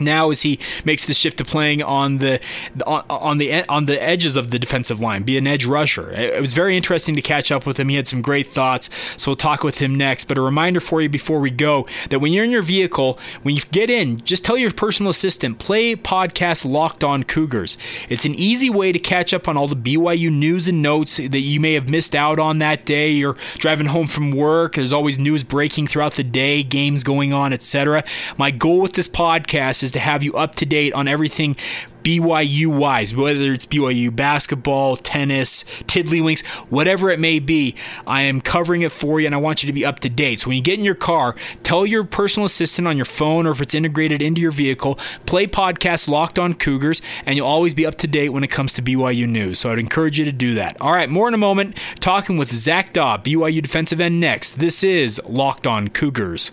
now 0.00 0.30
as 0.30 0.42
he 0.42 0.58
makes 0.84 1.04
the 1.06 1.14
shift 1.14 1.38
to 1.38 1.44
playing 1.44 1.82
on 1.82 2.18
the 2.18 2.40
on, 2.86 3.38
the 3.38 3.68
on 3.68 3.86
the 3.86 4.02
edges 4.02 4.36
of 4.36 4.50
the 4.50 4.58
defensive 4.58 5.00
line, 5.00 5.22
be 5.22 5.38
an 5.38 5.46
edge 5.46 5.66
rusher. 5.66 6.10
It 6.12 6.40
was 6.40 6.52
very 6.52 6.76
interesting 6.76 7.14
to 7.16 7.22
catch 7.22 7.50
up 7.50 7.66
with 7.66 7.78
him. 7.78 7.88
He 7.88 7.96
had 7.96 8.06
some 8.06 8.22
great 8.22 8.46
thoughts, 8.46 8.90
so 9.16 9.30
we'll 9.30 9.36
talk 9.36 9.62
with 9.62 9.78
him 9.78 9.94
next. 9.94 10.24
But 10.24 10.38
a 10.38 10.40
reminder 10.40 10.80
for 10.80 11.00
you 11.00 11.08
before 11.08 11.40
we 11.40 11.50
go 11.50 11.86
that 12.10 12.20
when 12.20 12.32
you're 12.32 12.44
in 12.44 12.50
your 12.50 12.62
vehicle, 12.62 13.18
when 13.42 13.56
you 13.56 13.62
get 13.70 13.90
in, 13.90 14.18
just 14.24 14.44
tell 14.44 14.56
your 14.56 14.72
personal 14.72 15.10
assistant 15.10 15.58
play 15.58 15.96
podcast 15.96 16.64
Locked 16.64 17.04
On 17.04 17.22
Cougars. 17.22 17.78
It's 18.08 18.24
an 18.24 18.34
easy 18.34 18.70
way 18.70 18.92
to 18.92 18.98
catch 18.98 19.32
up 19.34 19.48
on 19.48 19.56
all 19.56 19.68
the 19.68 19.76
BYU 19.76 20.30
news 20.30 20.68
and 20.68 20.82
notes 20.82 21.16
that 21.16 21.40
you 21.40 21.60
may 21.60 21.74
have 21.74 21.88
missed 21.88 22.14
out 22.14 22.38
on 22.38 22.58
that 22.58 22.84
day. 22.84 23.10
You're 23.10 23.36
driving 23.58 23.86
home 23.86 24.06
from 24.06 24.32
work. 24.32 24.74
There's 24.74 24.92
always 24.92 25.18
news 25.18 25.44
breaking 25.44 25.86
throughout 25.86 26.14
the 26.14 26.24
day, 26.24 26.62
games 26.62 27.04
going 27.04 27.32
on, 27.32 27.52
etc. 27.52 28.04
My 28.36 28.50
goal 28.50 28.80
with 28.80 28.94
this 28.94 29.08
podcast 29.08 29.82
is 29.82 29.87
is 29.88 29.92
to 29.92 29.98
have 30.00 30.22
you 30.22 30.34
up 30.34 30.54
to 30.56 30.66
date 30.66 30.92
on 30.92 31.08
everything 31.08 31.56
BYU 32.02 32.68
wise, 32.68 33.14
whether 33.14 33.52
it's 33.52 33.66
BYU 33.66 34.14
basketball, 34.14 34.96
tennis, 34.96 35.64
tiddlywinks, 35.84 36.44
whatever 36.70 37.10
it 37.10 37.18
may 37.18 37.38
be. 37.38 37.74
I 38.06 38.22
am 38.22 38.40
covering 38.40 38.82
it 38.82 38.92
for 38.92 39.20
you 39.20 39.26
and 39.26 39.34
I 39.34 39.38
want 39.38 39.62
you 39.62 39.66
to 39.66 39.72
be 39.72 39.84
up 39.84 40.00
to 40.00 40.08
date. 40.08 40.40
So 40.40 40.48
when 40.48 40.56
you 40.56 40.62
get 40.62 40.78
in 40.78 40.84
your 40.84 40.94
car, 40.94 41.34
tell 41.64 41.84
your 41.84 42.04
personal 42.04 42.46
assistant 42.46 42.88
on 42.88 42.96
your 42.96 43.04
phone 43.04 43.46
or 43.46 43.50
if 43.50 43.60
it's 43.60 43.74
integrated 43.74 44.22
into 44.22 44.40
your 44.40 44.52
vehicle, 44.52 44.98
play 45.26 45.46
podcast 45.46 46.08
Locked 46.08 46.38
on 46.38 46.54
Cougars 46.54 47.02
and 47.26 47.36
you'll 47.36 47.46
always 47.46 47.74
be 47.74 47.84
up 47.84 47.96
to 47.96 48.06
date 48.06 48.30
when 48.30 48.44
it 48.44 48.50
comes 48.50 48.72
to 48.74 48.82
BYU 48.82 49.28
news. 49.28 49.58
So 49.58 49.70
I'd 49.70 49.78
encourage 49.78 50.18
you 50.18 50.24
to 50.24 50.32
do 50.32 50.54
that. 50.54 50.80
All 50.80 50.92
right, 50.92 51.10
more 51.10 51.28
in 51.28 51.34
a 51.34 51.38
moment. 51.38 51.76
Talking 52.00 52.38
with 52.38 52.52
Zac 52.52 52.92
Dawe, 52.92 53.18
BYU 53.18 53.60
defensive 53.60 54.00
end 54.00 54.20
next. 54.20 54.58
This 54.58 54.82
is 54.82 55.20
Locked 55.26 55.66
on 55.66 55.88
Cougars. 55.88 56.52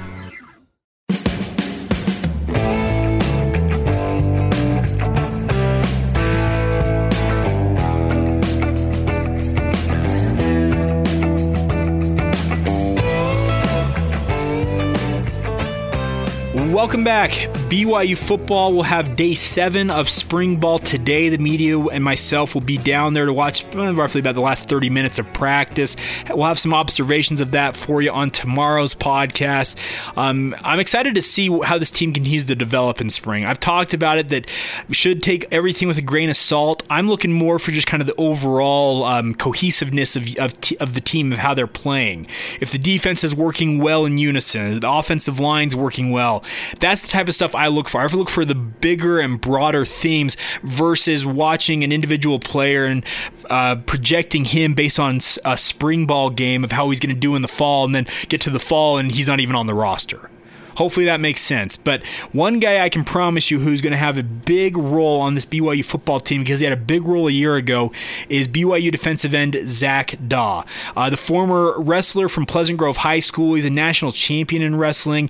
Welcome 16.71 17.03
back. 17.03 17.60
BYU 17.71 18.17
football 18.17 18.73
will 18.73 18.83
have 18.83 19.15
day 19.15 19.33
seven 19.33 19.89
of 19.89 20.09
spring 20.09 20.57
ball 20.57 20.77
today. 20.77 21.29
The 21.29 21.37
media 21.37 21.79
and 21.79 22.03
myself 22.03 22.53
will 22.53 22.59
be 22.59 22.77
down 22.77 23.13
there 23.13 23.25
to 23.25 23.31
watch 23.31 23.63
roughly 23.73 24.19
about 24.19 24.35
the 24.35 24.41
last 24.41 24.67
30 24.67 24.89
minutes 24.89 25.17
of 25.19 25.31
practice. 25.31 25.95
We'll 26.29 26.47
have 26.47 26.59
some 26.59 26.73
observations 26.73 27.39
of 27.39 27.51
that 27.51 27.77
for 27.77 28.01
you 28.01 28.11
on 28.11 28.29
tomorrow's 28.29 28.93
podcast. 28.93 29.77
Um, 30.17 30.53
I'm 30.65 30.81
excited 30.81 31.15
to 31.15 31.21
see 31.21 31.47
how 31.61 31.77
this 31.77 31.91
team 31.91 32.11
continues 32.11 32.43
to 32.47 32.55
develop 32.55 32.99
in 32.99 33.09
spring. 33.09 33.45
I've 33.45 33.61
talked 33.61 33.93
about 33.93 34.17
it 34.17 34.27
that 34.27 34.51
should 34.89 35.23
take 35.23 35.47
everything 35.49 35.87
with 35.87 35.97
a 35.97 36.01
grain 36.01 36.29
of 36.29 36.35
salt. 36.35 36.83
I'm 36.89 37.07
looking 37.07 37.31
more 37.31 37.57
for 37.57 37.71
just 37.71 37.87
kind 37.87 38.01
of 38.01 38.07
the 38.07 38.15
overall 38.15 39.05
um, 39.05 39.33
cohesiveness 39.33 40.17
of, 40.17 40.27
of, 40.39 40.59
t- 40.59 40.75
of 40.81 40.93
the 40.93 40.99
team, 40.99 41.31
of 41.31 41.39
how 41.39 41.53
they're 41.53 41.67
playing. 41.67 42.27
If 42.59 42.73
the 42.73 42.77
defense 42.77 43.23
is 43.23 43.33
working 43.33 43.79
well 43.79 44.05
in 44.05 44.17
unison, 44.17 44.77
the 44.81 44.91
offensive 44.91 45.39
line's 45.39 45.73
working 45.73 46.11
well, 46.11 46.43
that's 46.77 46.99
the 46.99 47.07
type 47.07 47.29
of 47.29 47.33
stuff 47.33 47.55
I 47.61 47.67
look 47.67 47.87
for. 47.87 48.01
I 48.01 48.07
look 48.07 48.29
for 48.29 48.43
the 48.43 48.55
bigger 48.55 49.19
and 49.19 49.39
broader 49.39 49.85
themes 49.85 50.35
versus 50.63 51.25
watching 51.25 51.83
an 51.83 51.91
individual 51.91 52.39
player 52.39 52.85
and 52.85 53.05
uh, 53.51 53.75
projecting 53.75 54.45
him 54.45 54.73
based 54.73 54.99
on 54.99 55.19
a 55.45 55.57
spring 55.57 56.07
ball 56.07 56.31
game 56.31 56.63
of 56.63 56.71
how 56.71 56.89
he's 56.89 56.99
going 56.99 57.13
to 57.13 57.19
do 57.19 57.35
in 57.35 57.43
the 57.43 57.47
fall, 57.47 57.85
and 57.85 57.93
then 57.93 58.07
get 58.29 58.41
to 58.41 58.49
the 58.49 58.59
fall 58.59 58.97
and 58.97 59.11
he's 59.11 59.27
not 59.27 59.39
even 59.39 59.55
on 59.55 59.67
the 59.67 59.75
roster. 59.75 60.31
Hopefully 60.75 61.05
that 61.05 61.19
makes 61.19 61.41
sense. 61.41 61.75
But 61.75 62.05
one 62.31 62.59
guy 62.59 62.83
I 62.83 62.89
can 62.89 63.03
promise 63.03 63.51
you 63.51 63.59
who's 63.59 63.81
going 63.81 63.91
to 63.91 63.97
have 63.97 64.17
a 64.17 64.23
big 64.23 64.77
role 64.77 65.21
on 65.21 65.35
this 65.35 65.45
BYU 65.45 65.83
football 65.83 66.19
team 66.19 66.43
because 66.43 66.59
he 66.59 66.65
had 66.65 66.73
a 66.73 66.81
big 66.81 67.03
role 67.03 67.27
a 67.27 67.31
year 67.31 67.55
ago 67.55 67.91
is 68.29 68.47
BYU 68.47 68.91
defensive 68.91 69.33
end 69.33 69.57
Zac 69.65 70.15
Dawe. 70.27 70.63
Uh, 70.95 71.09
the 71.09 71.17
former 71.17 71.79
wrestler 71.79 72.29
from 72.29 72.45
Pleasant 72.45 72.77
Grove 72.77 72.97
High 72.97 73.19
School. 73.19 73.55
He's 73.55 73.65
a 73.65 73.69
national 73.69 74.11
champion 74.11 74.61
in 74.61 74.75
wrestling. 74.75 75.29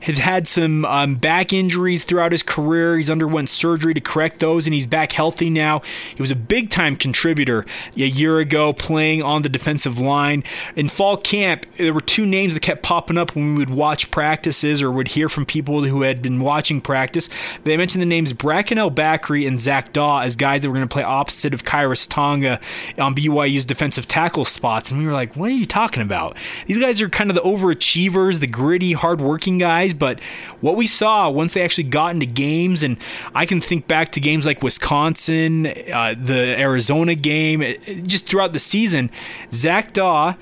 Has 0.00 0.18
had 0.18 0.46
some 0.48 0.84
um, 0.84 1.14
back 1.16 1.52
injuries 1.52 2.04
throughout 2.04 2.32
his 2.32 2.42
career. 2.42 2.96
He's 2.96 3.10
underwent 3.10 3.48
surgery 3.48 3.94
to 3.94 4.00
correct 4.00 4.40
those, 4.40 4.66
and 4.66 4.74
he's 4.74 4.86
back 4.86 5.12
healthy 5.12 5.50
now. 5.50 5.82
He 6.14 6.22
was 6.22 6.30
a 6.30 6.36
big 6.36 6.70
time 6.70 6.96
contributor 6.96 7.64
a 7.96 8.00
year 8.00 8.38
ago 8.38 8.72
playing 8.72 9.22
on 9.22 9.42
the 9.42 9.48
defensive 9.48 9.98
line. 9.98 10.44
In 10.76 10.88
fall 10.88 11.16
camp, 11.16 11.66
there 11.76 11.94
were 11.94 12.00
two 12.00 12.26
names 12.26 12.54
that 12.54 12.60
kept 12.60 12.82
popping 12.82 13.18
up 13.18 13.34
when 13.34 13.54
we 13.54 13.58
would 13.58 13.70
watch 13.70 14.10
practices 14.10 14.81
or 14.82 14.90
would 14.90 15.08
hear 15.08 15.28
from 15.28 15.46
people 15.46 15.84
who 15.84 16.02
had 16.02 16.20
been 16.20 16.40
watching 16.40 16.80
practice. 16.80 17.28
They 17.64 17.76
mentioned 17.76 18.02
the 18.02 18.06
names 18.06 18.32
Bracken 18.32 18.78
El-Bakri 18.78 19.46
and 19.46 19.58
Zac 19.58 19.92
Dawe 19.92 20.20
as 20.20 20.36
guys 20.36 20.62
that 20.62 20.68
were 20.68 20.74
going 20.74 20.88
to 20.88 20.92
play 20.92 21.02
opposite 21.02 21.54
of 21.54 21.62
Khyiris 21.62 22.08
Tonga 22.08 22.60
on 22.98 23.14
BYU's 23.14 23.64
defensive 23.64 24.08
tackle 24.08 24.44
spots. 24.44 24.90
And 24.90 25.00
we 25.00 25.06
were 25.06 25.12
like, 25.12 25.36
what 25.36 25.48
are 25.50 25.54
you 25.54 25.66
talking 25.66 26.02
about? 26.02 26.36
These 26.66 26.78
guys 26.78 27.00
are 27.00 27.08
kind 27.08 27.30
of 27.30 27.36
the 27.36 27.42
overachievers, 27.42 28.40
the 28.40 28.46
gritty, 28.46 28.92
hardworking 28.92 29.58
guys. 29.58 29.94
But 29.94 30.20
what 30.60 30.76
we 30.76 30.86
saw 30.86 31.30
once 31.30 31.54
they 31.54 31.62
actually 31.62 31.84
got 31.84 32.14
into 32.14 32.26
games, 32.26 32.82
and 32.82 32.96
I 33.34 33.46
can 33.46 33.60
think 33.60 33.86
back 33.86 34.12
to 34.12 34.20
games 34.20 34.44
like 34.46 34.62
Wisconsin, 34.62 35.66
uh, 35.66 36.14
the 36.18 36.58
Arizona 36.58 37.14
game, 37.14 37.62
just 38.06 38.26
throughout 38.26 38.52
the 38.52 38.58
season, 38.58 39.10
Zac 39.52 39.92
Dawe 39.92 40.34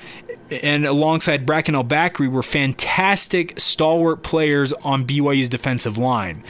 and 0.53 0.87
alongside 0.87 1.47
Bracken 1.47 1.75
El-Bakri 1.75 2.31
were 2.31 2.43
fantastic 2.43 3.59
stalwart 3.59 4.23
players 4.23 4.73
on 4.85 5.07
BYU's 5.07 5.49
defensive 5.49 5.99
line. 5.99 6.43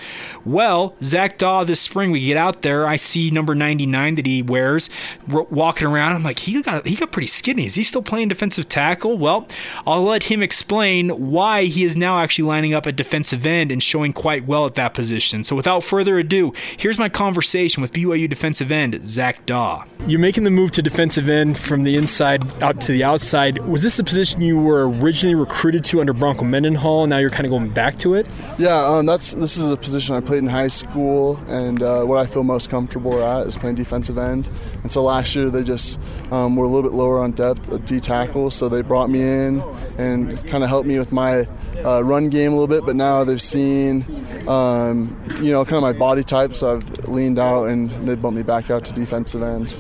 Well, 0.44 0.94
Zac 1.02 1.38
Dawe 1.38 1.64
this 1.64 1.80
spring, 1.80 2.10
we 2.10 2.20
get 2.20 2.36
out 2.36 2.62
there, 2.62 2.86
I 2.86 2.96
see 2.96 3.30
number 3.30 3.54
99 3.54 4.14
that 4.16 4.26
he 4.26 4.42
wears 4.42 4.90
walking 5.28 5.86
around. 5.86 6.12
I'm 6.12 6.22
like, 6.22 6.40
he 6.40 6.60
got 6.62 6.86
he 6.86 6.96
got 6.96 7.12
pretty 7.12 7.26
skinny. 7.26 7.66
Is 7.66 7.74
he 7.74 7.82
still 7.82 8.02
playing 8.02 8.28
defensive 8.28 8.68
tackle? 8.68 9.18
Well, 9.18 9.46
I'll 9.86 10.04
let 10.04 10.24
him 10.24 10.42
explain 10.42 11.10
why 11.30 11.64
he 11.64 11.84
is 11.84 11.96
now 11.96 12.18
actually 12.18 12.46
lining 12.46 12.74
up 12.74 12.86
at 12.86 12.96
defensive 12.96 13.44
end 13.46 13.72
and 13.72 13.82
showing 13.82 14.12
quite 14.12 14.46
well 14.46 14.66
at 14.66 14.74
that 14.74 14.94
position. 14.94 15.44
So 15.44 15.56
without 15.56 15.84
further 15.84 16.18
ado, 16.18 16.52
here's 16.76 16.98
my 16.98 17.08
conversation 17.08 17.82
with 17.82 17.92
BYU 17.92 18.28
defensive 18.28 18.70
end 18.70 19.00
Zac 19.06 19.46
Dawe. 19.46 19.84
You're 20.06 20.20
making 20.20 20.44
the 20.44 20.50
move 20.50 20.70
to 20.72 20.82
defensive 20.82 21.28
end 21.28 21.58
from 21.58 21.84
the 21.84 21.96
inside 21.96 22.44
out 22.62 22.80
to 22.82 22.92
the 22.92 23.04
outside. 23.04 23.58
Was 23.66 23.82
this 23.82 23.89
the 23.96 24.04
position 24.04 24.40
you 24.40 24.58
were 24.58 24.88
originally 24.88 25.34
recruited 25.34 25.84
to 25.86 26.00
under 26.00 26.12
Bronco 26.12 26.44
Mendenhall? 26.44 27.04
And 27.04 27.10
now 27.10 27.18
you're 27.18 27.30
kind 27.30 27.46
of 27.46 27.50
going 27.50 27.70
back 27.70 27.98
to 27.98 28.14
it? 28.14 28.26
Yeah, 28.58 28.76
um, 28.86 29.06
that's 29.06 29.32
this 29.32 29.56
is 29.56 29.70
a 29.72 29.76
position 29.76 30.14
I 30.14 30.20
played 30.20 30.38
in 30.38 30.48
high 30.48 30.68
school, 30.68 31.38
and 31.48 31.82
uh, 31.82 32.04
what 32.04 32.18
I 32.18 32.26
feel 32.26 32.44
most 32.44 32.70
comfortable 32.70 33.22
at 33.22 33.46
is 33.46 33.56
playing 33.56 33.76
defensive 33.76 34.18
end. 34.18 34.50
And 34.82 34.90
so 34.90 35.02
last 35.02 35.34
year 35.34 35.50
they 35.50 35.62
just 35.62 35.98
um, 36.30 36.56
were 36.56 36.64
a 36.64 36.68
little 36.68 36.88
bit 36.88 36.96
lower 36.96 37.18
on 37.18 37.32
depth, 37.32 37.72
at 37.72 37.86
D 37.86 38.00
tackle, 38.00 38.50
so 38.50 38.68
they 38.68 38.82
brought 38.82 39.10
me 39.10 39.22
in 39.22 39.62
and 39.98 40.36
kind 40.46 40.62
of 40.62 40.68
helped 40.68 40.86
me 40.86 40.98
with 40.98 41.12
my 41.12 41.46
uh, 41.84 42.02
run 42.04 42.28
game 42.28 42.52
a 42.52 42.54
little 42.54 42.68
bit, 42.68 42.84
but 42.84 42.96
now 42.96 43.24
they've 43.24 43.40
seen, 43.40 44.04
um, 44.48 45.18
you 45.40 45.52
know, 45.52 45.64
kind 45.64 45.76
of 45.76 45.82
my 45.82 45.92
body 45.92 46.22
type, 46.22 46.54
so 46.54 46.76
I've 46.76 47.08
leaned 47.08 47.38
out 47.38 47.64
and 47.64 47.90
they 48.06 48.14
bumped 48.14 48.36
me 48.36 48.42
back 48.42 48.70
out 48.70 48.84
to 48.86 48.92
defensive 48.92 49.42
end. 49.42 49.74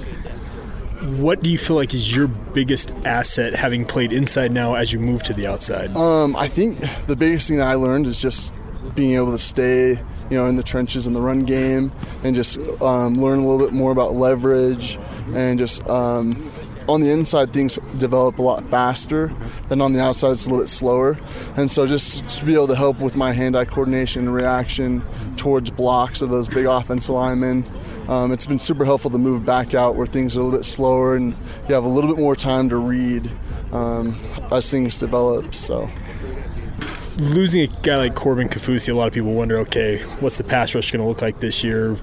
What 1.18 1.42
do 1.42 1.50
you 1.50 1.58
feel 1.58 1.74
like 1.74 1.92
is 1.92 2.14
your 2.14 2.28
biggest 2.28 2.92
asset 3.04 3.52
having 3.52 3.84
played 3.84 4.12
inside 4.12 4.52
now 4.52 4.74
as 4.74 4.92
you 4.92 5.00
move 5.00 5.24
to 5.24 5.32
the 5.32 5.44
outside? 5.44 5.96
Um, 5.96 6.36
I 6.36 6.46
think 6.46 6.78
the 7.08 7.16
biggest 7.16 7.48
thing 7.48 7.56
that 7.56 7.66
I 7.66 7.74
learned 7.74 8.06
is 8.06 8.22
just 8.22 8.52
being 8.94 9.16
able 9.16 9.32
to 9.32 9.38
stay, 9.38 9.90
you 9.90 10.36
know, 10.36 10.46
in 10.46 10.54
the 10.54 10.62
trenches 10.62 11.08
in 11.08 11.12
the 11.12 11.20
run 11.20 11.44
game 11.44 11.90
and 12.22 12.32
just 12.32 12.58
um, 12.80 13.20
learn 13.20 13.40
a 13.40 13.46
little 13.46 13.58
bit 13.58 13.74
more 13.74 13.90
about 13.90 14.12
leverage 14.12 15.00
and 15.34 15.58
just 15.58 15.84
um, 15.88 16.48
on 16.88 17.00
the 17.00 17.10
inside 17.10 17.52
things 17.52 17.78
develop 17.98 18.38
a 18.38 18.42
lot 18.42 18.68
faster 18.70 19.32
than 19.68 19.80
on 19.80 19.92
the 19.92 20.00
outside 20.00 20.32
it's 20.32 20.46
a 20.46 20.48
little 20.48 20.62
bit 20.62 20.68
slower 20.68 21.16
and 21.56 21.70
so 21.70 21.86
just 21.86 22.26
to 22.28 22.44
be 22.44 22.54
able 22.54 22.66
to 22.66 22.74
help 22.74 22.98
with 22.98 23.16
my 23.16 23.30
hand-eye 23.32 23.64
coordination 23.64 24.26
and 24.26 24.34
reaction 24.34 25.02
towards 25.36 25.70
blocks 25.70 26.20
of 26.20 26.30
those 26.30 26.48
big 26.48 26.66
offensive 26.66 27.14
linemen 27.14 27.64
um, 28.10 28.32
it's 28.32 28.46
been 28.46 28.58
super 28.58 28.84
helpful 28.84 29.10
to 29.10 29.18
move 29.18 29.46
back 29.46 29.72
out 29.72 29.96
where 29.96 30.06
things 30.06 30.36
are 30.36 30.40
a 30.40 30.42
little 30.42 30.58
bit 30.58 30.64
slower 30.64 31.16
and 31.16 31.32
you 31.68 31.74
have 31.74 31.84
a 31.84 31.88
little 31.88 32.12
bit 32.12 32.20
more 32.20 32.36
time 32.36 32.68
to 32.68 32.76
read 32.76 33.30
um, 33.72 34.14
as 34.52 34.70
things 34.70 34.98
develop 34.98 35.54
so 35.54 35.88
losing 37.20 37.62
a 37.62 37.66
guy 37.82 37.96
like 37.96 38.14
Corbin 38.14 38.48
Kaufusi, 38.48 38.88
a 38.90 38.94
lot 38.94 39.08
of 39.08 39.12
people 39.12 39.34
wonder, 39.34 39.58
okay, 39.58 39.98
what's 40.20 40.36
the 40.36 40.44
pass 40.44 40.74
rush 40.74 40.90
going 40.90 41.02
to 41.02 41.08
look 41.08 41.20
like 41.20 41.40
this 41.40 41.62
year? 41.62 41.96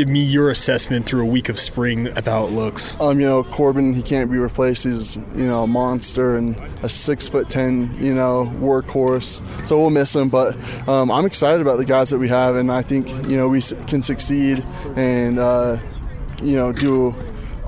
Give 0.00 0.08
me 0.08 0.22
your 0.22 0.48
assessment 0.48 1.04
through 1.04 1.20
a 1.20 1.26
week 1.26 1.50
of 1.50 1.58
spring 1.58 2.08
of 2.16 2.24
how 2.24 2.46
it 2.46 2.52
looks. 2.52 2.98
Um, 2.98 3.20
you 3.20 3.26
know, 3.26 3.44
Corbin, 3.44 3.92
he 3.92 4.00
can't 4.00 4.30
be 4.30 4.38
replaced. 4.38 4.84
He's 4.84 5.16
you 5.36 5.44
know 5.44 5.64
a 5.64 5.66
monster 5.66 6.36
and 6.36 6.56
a 6.82 6.88
six 6.88 7.28
foot 7.28 7.50
ten 7.50 7.94
you 8.02 8.14
know 8.14 8.50
workhorse. 8.60 9.44
So 9.66 9.76
we'll 9.76 9.90
miss 9.90 10.16
him, 10.16 10.30
but 10.30 10.56
um, 10.88 11.10
I'm 11.10 11.26
excited 11.26 11.60
about 11.60 11.76
the 11.76 11.84
guys 11.84 12.08
that 12.08 12.18
we 12.18 12.28
have, 12.28 12.56
and 12.56 12.72
I 12.72 12.80
think 12.80 13.08
you 13.28 13.36
know 13.36 13.50
we 13.50 13.60
can 13.88 14.00
succeed 14.00 14.64
and 14.96 15.38
uh, 15.38 15.76
you 16.42 16.56
know 16.56 16.72
do 16.72 17.14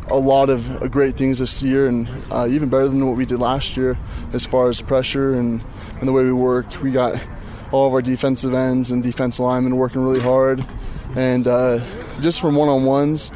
a 0.08 0.16
lot 0.16 0.48
of 0.48 0.90
great 0.90 1.18
things 1.18 1.38
this 1.38 1.62
year, 1.62 1.84
and 1.84 2.08
uh, 2.30 2.46
even 2.48 2.70
better 2.70 2.88
than 2.88 3.06
what 3.06 3.18
we 3.18 3.26
did 3.26 3.40
last 3.40 3.76
year 3.76 3.98
as 4.32 4.46
far 4.46 4.68
as 4.70 4.80
pressure 4.80 5.34
and, 5.34 5.62
and 5.98 6.08
the 6.08 6.12
way 6.12 6.24
we 6.24 6.32
worked. 6.32 6.80
We 6.80 6.92
got 6.92 7.22
all 7.72 7.88
of 7.88 7.92
our 7.92 8.00
defensive 8.00 8.54
ends 8.54 8.90
and 8.90 9.02
defense 9.02 9.38
linemen 9.38 9.76
working 9.76 10.02
really 10.02 10.20
hard, 10.20 10.64
and 11.14 11.46
uh, 11.46 11.80
just 12.20 12.40
from 12.40 12.56
one-on-ones. 12.56 13.32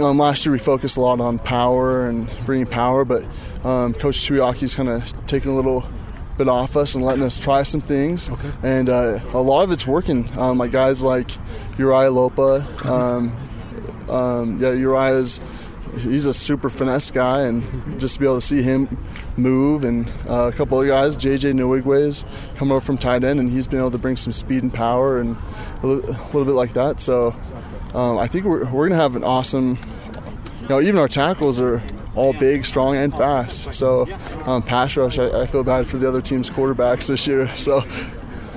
Um, 0.00 0.18
last 0.18 0.44
year 0.44 0.52
we 0.52 0.58
focused 0.58 0.96
a 0.96 1.00
lot 1.00 1.20
on 1.20 1.38
power 1.38 2.06
and 2.06 2.30
bringing 2.44 2.66
power, 2.66 3.04
but 3.04 3.24
um, 3.64 3.94
Coach 3.94 4.16
Tuiaki's 4.16 4.74
kind 4.74 4.88
of 4.88 5.26
taking 5.26 5.50
a 5.50 5.54
little 5.54 5.88
bit 6.36 6.48
off 6.48 6.76
us 6.76 6.94
and 6.94 7.02
letting 7.02 7.24
us 7.24 7.38
try 7.38 7.62
some 7.62 7.80
things. 7.80 8.30
Okay. 8.30 8.52
And 8.62 8.88
uh, 8.90 9.20
a 9.32 9.40
lot 9.40 9.62
of 9.62 9.70
it's 9.70 9.86
working. 9.86 10.28
Um, 10.38 10.58
like 10.58 10.70
guys 10.70 11.02
like 11.02 11.30
Uriah 11.78 12.10
Lopa. 12.10 12.66
Um, 12.84 13.36
um, 14.10 14.60
yeah, 14.60 14.72
Uriah's 14.72 15.40
he's 15.98 16.26
a 16.26 16.34
super 16.34 16.68
finesse 16.68 17.10
guy, 17.10 17.42
and 17.42 17.98
just 17.98 18.14
to 18.14 18.20
be 18.20 18.26
able 18.26 18.36
to 18.36 18.40
see 18.40 18.62
him 18.62 18.88
move, 19.36 19.84
and 19.84 20.08
uh, 20.28 20.50
a 20.52 20.52
couple 20.52 20.80
of 20.80 20.86
guys, 20.86 21.16
JJ 21.16 21.54
Nwigwe's, 21.54 22.24
come 22.56 22.70
over 22.70 22.80
from 22.80 22.98
tight 22.98 23.24
end, 23.24 23.40
and 23.40 23.50
he's 23.50 23.66
been 23.66 23.78
able 23.78 23.90
to 23.90 23.98
bring 23.98 24.16
some 24.16 24.32
speed 24.32 24.62
and 24.62 24.72
power 24.72 25.18
and 25.18 25.36
a 25.82 25.86
little 25.86 26.44
bit 26.44 26.52
like 26.52 26.72
that. 26.74 27.00
So 27.00 27.34
um, 27.94 28.18
I 28.18 28.26
think 28.26 28.44
we're, 28.44 28.64
we're 28.64 28.88
going 28.88 28.90
to 28.90 28.96
have 28.96 29.16
an 29.16 29.24
awesome, 29.24 29.78
you 30.62 30.68
know, 30.68 30.80
even 30.80 30.98
our 30.98 31.08
tackles 31.08 31.60
are 31.60 31.82
all 32.14 32.32
big, 32.32 32.64
strong, 32.64 32.96
and 32.96 33.12
fast. 33.12 33.74
So, 33.74 34.06
um, 34.46 34.62
pass 34.62 34.96
rush, 34.96 35.18
I, 35.18 35.42
I, 35.42 35.46
feel 35.46 35.62
bad 35.62 35.86
for 35.86 35.98
the 35.98 36.08
other 36.08 36.22
team's 36.22 36.48
quarterbacks 36.50 37.06
this 37.08 37.26
year. 37.26 37.50
So, 37.56 37.84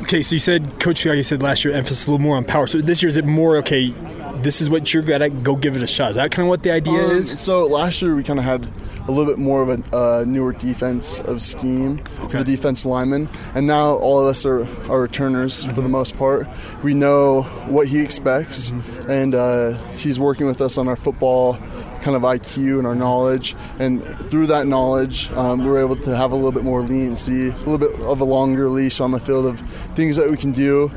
okay, 0.02 0.24
so 0.24 0.36
you 0.36 0.40
said 0.40 0.80
Coach 0.80 1.06
you 1.06 1.24
said 1.24 1.42
last 1.42 1.66
year 1.66 1.74
emphasis 1.74 2.08
a 2.08 2.12
little 2.12 2.24
more 2.24 2.38
on 2.38 2.46
power. 2.46 2.68
So 2.68 2.80
this 2.82 3.02
year 3.02 3.08
is 3.08 3.18
it 3.18 3.26
more 3.26 3.58
okay? 3.58 3.94
This 4.42 4.62
is 4.62 4.70
what 4.70 4.94
you're 4.94 5.04
good 5.04 5.22
at. 5.22 5.44
Go 5.44 5.56
give 5.56 5.76
it 5.76 5.82
a 5.82 5.88
shot. 5.88 6.12
Is 6.12 6.16
that 6.16 6.32
kind 6.32 6.46
of 6.46 6.50
what 6.50 6.64
the 6.64 6.72
idea 6.72 7.04
um, 7.04 7.12
is? 7.12 7.40
So 7.40 7.66
last 7.66 8.02
year 8.02 8.16
we 8.16 8.24
kind 8.24 8.40
of 8.40 8.46
had 8.46 8.68
a 9.08 9.12
little 9.12 9.26
bit 9.26 9.40
more 9.40 9.64
of 9.64 9.70
a 9.70 9.96
uh, 9.96 10.26
newer 10.26 10.54
of 10.54 11.42
scheme 11.42 12.00
okay. 12.20 12.28
for 12.30 12.38
the 12.38 12.44
defense 12.44 12.86
lineman, 12.86 13.28
And 13.56 13.66
now 13.66 13.96
all 13.98 14.20
of 14.20 14.28
us 14.28 14.46
are, 14.46 14.68
are 14.90 15.02
returners 15.02 15.64
mm-hmm. 15.64 15.74
for 15.74 15.82
the 15.82 15.90
most 15.90 16.16
part. 16.16 16.48
We 16.84 16.94
know 16.94 17.42
what 17.66 17.88
he 17.88 18.02
expects, 18.02 18.72
mm-hmm. 18.72 19.10
and 19.10 19.36
uh, 19.36 19.74
he's 19.94 20.20
working 20.20 20.46
with 20.46 20.62
us 20.62 20.78
on 20.78 20.88
our 20.88 20.96
football 20.96 21.58
kind 22.02 22.16
of 22.16 22.22
IQ 22.22 22.78
and 22.78 22.88
our 22.88 22.96
knowledge. 22.96 23.56
And 23.80 24.04
through 24.30 24.48
that 24.48 24.68
knowledge, 24.68 25.32
um, 25.32 25.66
we're 25.66 25.80
able 25.80 25.96
to 25.98 26.16
have 26.16 26.32
a 26.32 26.36
little 26.36 26.52
bit 26.52 26.64
more 26.64 26.82
leniency, 26.82 27.50
a 27.50 27.58
little 27.58 27.78
bit 27.78 28.00
of 28.02 28.22
a 28.22 28.26
longer 28.26 28.70
leash 28.70 29.00
on 29.00 29.12
the 29.12 29.20
field 29.20 29.48
of 29.48 29.60
things 29.96 30.16
that 30.18 30.30
we 30.30 30.38
can 30.38 30.52
do. 30.52 30.92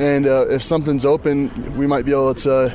And 0.00 0.26
uh, 0.26 0.46
if 0.48 0.62
something's 0.62 1.04
open, 1.04 1.76
we 1.76 1.86
might 1.86 2.04
be 2.04 2.12
able 2.12 2.34
to 2.34 2.72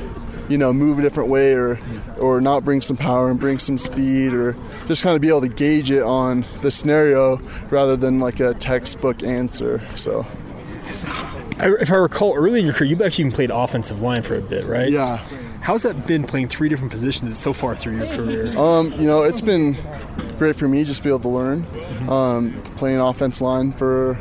you 0.48 0.58
know, 0.58 0.72
move 0.72 0.98
a 0.98 1.02
different 1.02 1.30
way 1.30 1.54
or 1.54 1.78
or 2.18 2.40
not 2.40 2.64
bring 2.64 2.80
some 2.80 2.96
power 2.96 3.30
and 3.30 3.40
bring 3.40 3.58
some 3.58 3.78
speed 3.78 4.32
or 4.32 4.56
just 4.86 5.02
kind 5.02 5.16
of 5.16 5.22
be 5.22 5.28
able 5.28 5.40
to 5.40 5.48
gauge 5.48 5.90
it 5.90 6.02
on 6.02 6.44
the 6.62 6.70
scenario 6.70 7.38
rather 7.70 7.96
than 7.96 8.20
like 8.20 8.40
a 8.40 8.54
textbook 8.54 9.22
answer. 9.22 9.80
So 9.96 10.26
if 11.58 11.90
I 11.90 11.96
recall 11.96 12.34
early 12.34 12.60
in 12.60 12.66
your 12.66 12.74
career, 12.74 12.90
you've 12.90 13.02
actually 13.02 13.26
even 13.26 13.34
played 13.34 13.50
offensive 13.50 14.02
line 14.02 14.22
for 14.22 14.36
a 14.36 14.42
bit, 14.42 14.64
right? 14.66 14.90
Yeah. 14.90 15.18
How's 15.60 15.82
that 15.84 16.06
been 16.06 16.24
playing 16.24 16.48
three 16.48 16.68
different 16.68 16.92
positions 16.92 17.38
so 17.38 17.54
far 17.54 17.74
through 17.74 17.96
your 17.96 18.06
career? 18.08 18.58
Um, 18.58 18.92
you 18.92 19.06
know, 19.06 19.22
it's 19.22 19.40
been 19.40 19.76
great 20.36 20.56
for 20.56 20.68
me 20.68 20.84
just 20.84 20.98
to 20.98 21.04
be 21.04 21.08
able 21.08 21.20
to 21.20 21.28
learn. 21.28 21.66
Um, 22.06 22.52
playing 22.76 23.00
offense 23.00 23.40
line 23.40 23.72
for, 23.72 24.18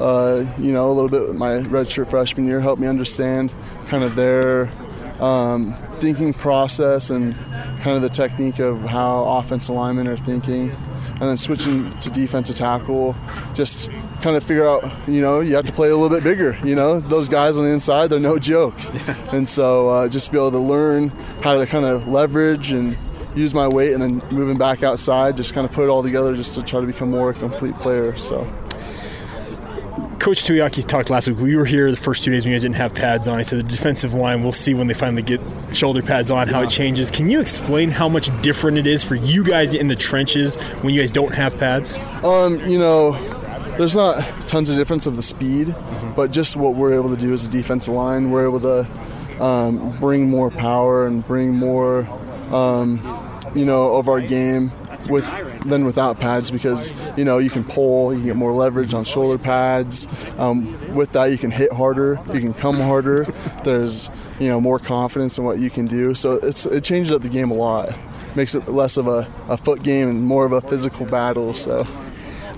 uh, 0.00 0.44
you 0.58 0.72
know, 0.72 0.88
a 0.88 0.92
little 0.92 1.10
bit 1.10 1.28
with 1.28 1.36
my 1.36 1.58
redshirt 1.58 2.08
freshman 2.08 2.46
year 2.46 2.60
helped 2.60 2.80
me 2.80 2.88
understand 2.88 3.52
kind 3.86 4.02
of 4.02 4.16
their 4.16 4.70
um, 5.20 5.74
thinking 5.98 6.32
process 6.32 7.10
and 7.10 7.36
kind 7.80 7.96
of 7.96 8.02
the 8.02 8.08
technique 8.08 8.58
of 8.58 8.80
how 8.80 9.24
offensive 9.24 9.74
linemen 9.74 10.08
are 10.08 10.16
thinking. 10.16 10.70
And 10.70 11.28
then 11.28 11.36
switching 11.36 11.90
to 11.90 12.08
defensive 12.08 12.56
tackle, 12.56 13.14
just 13.52 13.90
kind 14.22 14.36
of 14.36 14.42
figure 14.42 14.66
out, 14.66 14.82
you 15.06 15.20
know, 15.20 15.40
you 15.40 15.54
have 15.54 15.66
to 15.66 15.72
play 15.72 15.90
a 15.90 15.94
little 15.94 16.08
bit 16.08 16.24
bigger. 16.24 16.58
You 16.64 16.74
know, 16.74 16.98
those 16.98 17.28
guys 17.28 17.58
on 17.58 17.64
the 17.64 17.70
inside, 17.70 18.06
they're 18.08 18.18
no 18.18 18.38
joke. 18.38 18.74
And 19.34 19.46
so 19.46 19.90
uh, 19.90 20.08
just 20.08 20.32
be 20.32 20.38
able 20.38 20.50
to 20.52 20.58
learn 20.58 21.10
how 21.42 21.58
to 21.58 21.66
kind 21.66 21.84
of 21.84 22.08
leverage 22.08 22.72
and 22.72 22.96
use 23.34 23.54
my 23.54 23.68
weight 23.68 23.92
and 23.92 24.00
then 24.00 24.22
moving 24.34 24.56
back 24.56 24.82
outside, 24.82 25.36
just 25.36 25.52
kind 25.52 25.66
of 25.66 25.72
put 25.72 25.84
it 25.84 25.88
all 25.88 26.02
together 26.02 26.34
just 26.34 26.54
to 26.54 26.62
try 26.62 26.80
to 26.80 26.86
become 26.86 27.10
more 27.10 27.30
a 27.30 27.34
complete 27.34 27.74
player. 27.74 28.16
So. 28.16 28.50
Coach 30.20 30.44
Tuiaki 30.44 30.86
talked 30.86 31.08
last 31.08 31.28
week. 31.28 31.38
We 31.38 31.56
were 31.56 31.64
here 31.64 31.90
the 31.90 31.96
first 31.96 32.22
two 32.22 32.30
days 32.30 32.44
when 32.44 32.50
you 32.50 32.56
guys 32.56 32.62
didn't 32.62 32.76
have 32.76 32.94
pads 32.94 33.26
on. 33.26 33.38
He 33.38 33.44
said 33.44 33.58
the 33.58 33.62
defensive 33.62 34.12
line, 34.12 34.42
we'll 34.42 34.52
see 34.52 34.74
when 34.74 34.86
they 34.86 34.92
finally 34.92 35.22
get 35.22 35.40
shoulder 35.72 36.02
pads 36.02 36.30
on, 36.30 36.46
how 36.46 36.60
it 36.60 36.68
changes. 36.68 37.10
Can 37.10 37.30
you 37.30 37.40
explain 37.40 37.90
how 37.90 38.06
much 38.06 38.28
different 38.42 38.76
it 38.76 38.86
is 38.86 39.02
for 39.02 39.14
you 39.14 39.42
guys 39.42 39.74
in 39.74 39.86
the 39.86 39.96
trenches 39.96 40.56
when 40.82 40.92
you 40.92 41.00
guys 41.00 41.10
don't 41.10 41.32
have 41.32 41.56
pads? 41.56 41.94
Um, 42.22 42.60
you 42.66 42.78
know, 42.78 43.12
there's 43.78 43.96
not 43.96 44.46
tons 44.46 44.68
of 44.68 44.76
difference 44.76 45.06
of 45.06 45.16
the 45.16 45.22
speed, 45.22 45.68
mm-hmm. 45.68 46.12
but 46.12 46.30
just 46.30 46.54
what 46.54 46.74
we're 46.74 46.92
able 46.92 47.08
to 47.08 47.16
do 47.16 47.32
as 47.32 47.46
a 47.46 47.50
defensive 47.50 47.94
line, 47.94 48.30
we're 48.30 48.44
able 48.44 48.60
to 48.60 49.42
um, 49.42 49.98
bring 50.00 50.28
more 50.28 50.50
power 50.50 51.06
and 51.06 51.26
bring 51.26 51.54
more, 51.54 52.06
um, 52.52 53.00
you 53.54 53.64
know, 53.64 53.96
of 53.96 54.06
our 54.06 54.20
game 54.20 54.70
with 55.08 55.24
than 55.66 55.84
without 55.84 56.18
pads 56.18 56.50
because 56.50 56.92
you 57.16 57.24
know 57.24 57.38
you 57.38 57.50
can 57.50 57.64
pull, 57.64 58.14
you 58.14 58.24
get 58.24 58.36
more 58.36 58.52
leverage 58.52 58.94
on 58.94 59.04
shoulder 59.04 59.38
pads. 59.38 60.06
Um, 60.38 60.94
with 60.94 61.12
that, 61.12 61.26
you 61.26 61.38
can 61.38 61.50
hit 61.50 61.72
harder, 61.72 62.20
you 62.32 62.40
can 62.40 62.54
come 62.54 62.76
harder. 62.76 63.24
There's 63.64 64.10
you 64.38 64.48
know 64.48 64.60
more 64.60 64.78
confidence 64.78 65.38
in 65.38 65.44
what 65.44 65.58
you 65.58 65.70
can 65.70 65.86
do. 65.86 66.14
So 66.14 66.38
it's 66.42 66.66
it 66.66 66.84
changes 66.84 67.12
up 67.12 67.22
the 67.22 67.28
game 67.28 67.50
a 67.50 67.54
lot. 67.54 67.96
Makes 68.36 68.54
it 68.54 68.68
less 68.68 68.96
of 68.96 69.08
a, 69.08 69.30
a 69.48 69.56
foot 69.56 69.82
game 69.82 70.08
and 70.08 70.24
more 70.24 70.44
of 70.46 70.52
a 70.52 70.60
physical 70.60 71.06
battle. 71.06 71.54
So. 71.54 71.86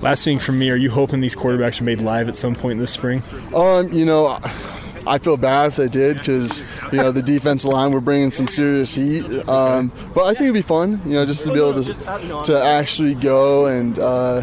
Last 0.02 0.24
thing 0.24 0.40
for 0.40 0.50
me, 0.50 0.68
are 0.68 0.76
you 0.76 0.90
hoping 0.90 1.20
these 1.20 1.36
quarterbacks 1.36 1.80
are 1.80 1.84
made 1.84 2.02
live 2.02 2.26
at 2.28 2.34
some 2.34 2.56
point 2.56 2.80
this 2.80 2.90
spring? 2.90 3.22
Um, 3.54 3.88
you 3.92 4.04
know, 4.04 4.26
I 4.26 4.81
feel 5.18 5.36
bad 5.36 5.68
if 5.68 5.76
they 5.76 5.88
did 5.88 6.18
because 6.18 6.60
you 6.92 6.98
know 6.98 7.10
the 7.12 7.22
defense 7.22 7.64
line 7.64 7.92
we're 7.92 8.00
bringing 8.00 8.30
some 8.30 8.48
serious 8.48 8.94
heat. 8.94 9.24
Um, 9.48 9.92
but 10.14 10.22
I 10.24 10.28
think 10.34 10.42
it'd 10.42 10.54
be 10.54 10.62
fun, 10.62 11.00
you 11.04 11.12
know, 11.12 11.26
just 11.26 11.44
to 11.46 11.52
be 11.52 11.58
able 11.58 11.82
to 11.82 12.42
to 12.44 12.62
actually 12.62 13.14
go 13.14 13.66
and 13.66 13.98
uh, 13.98 14.42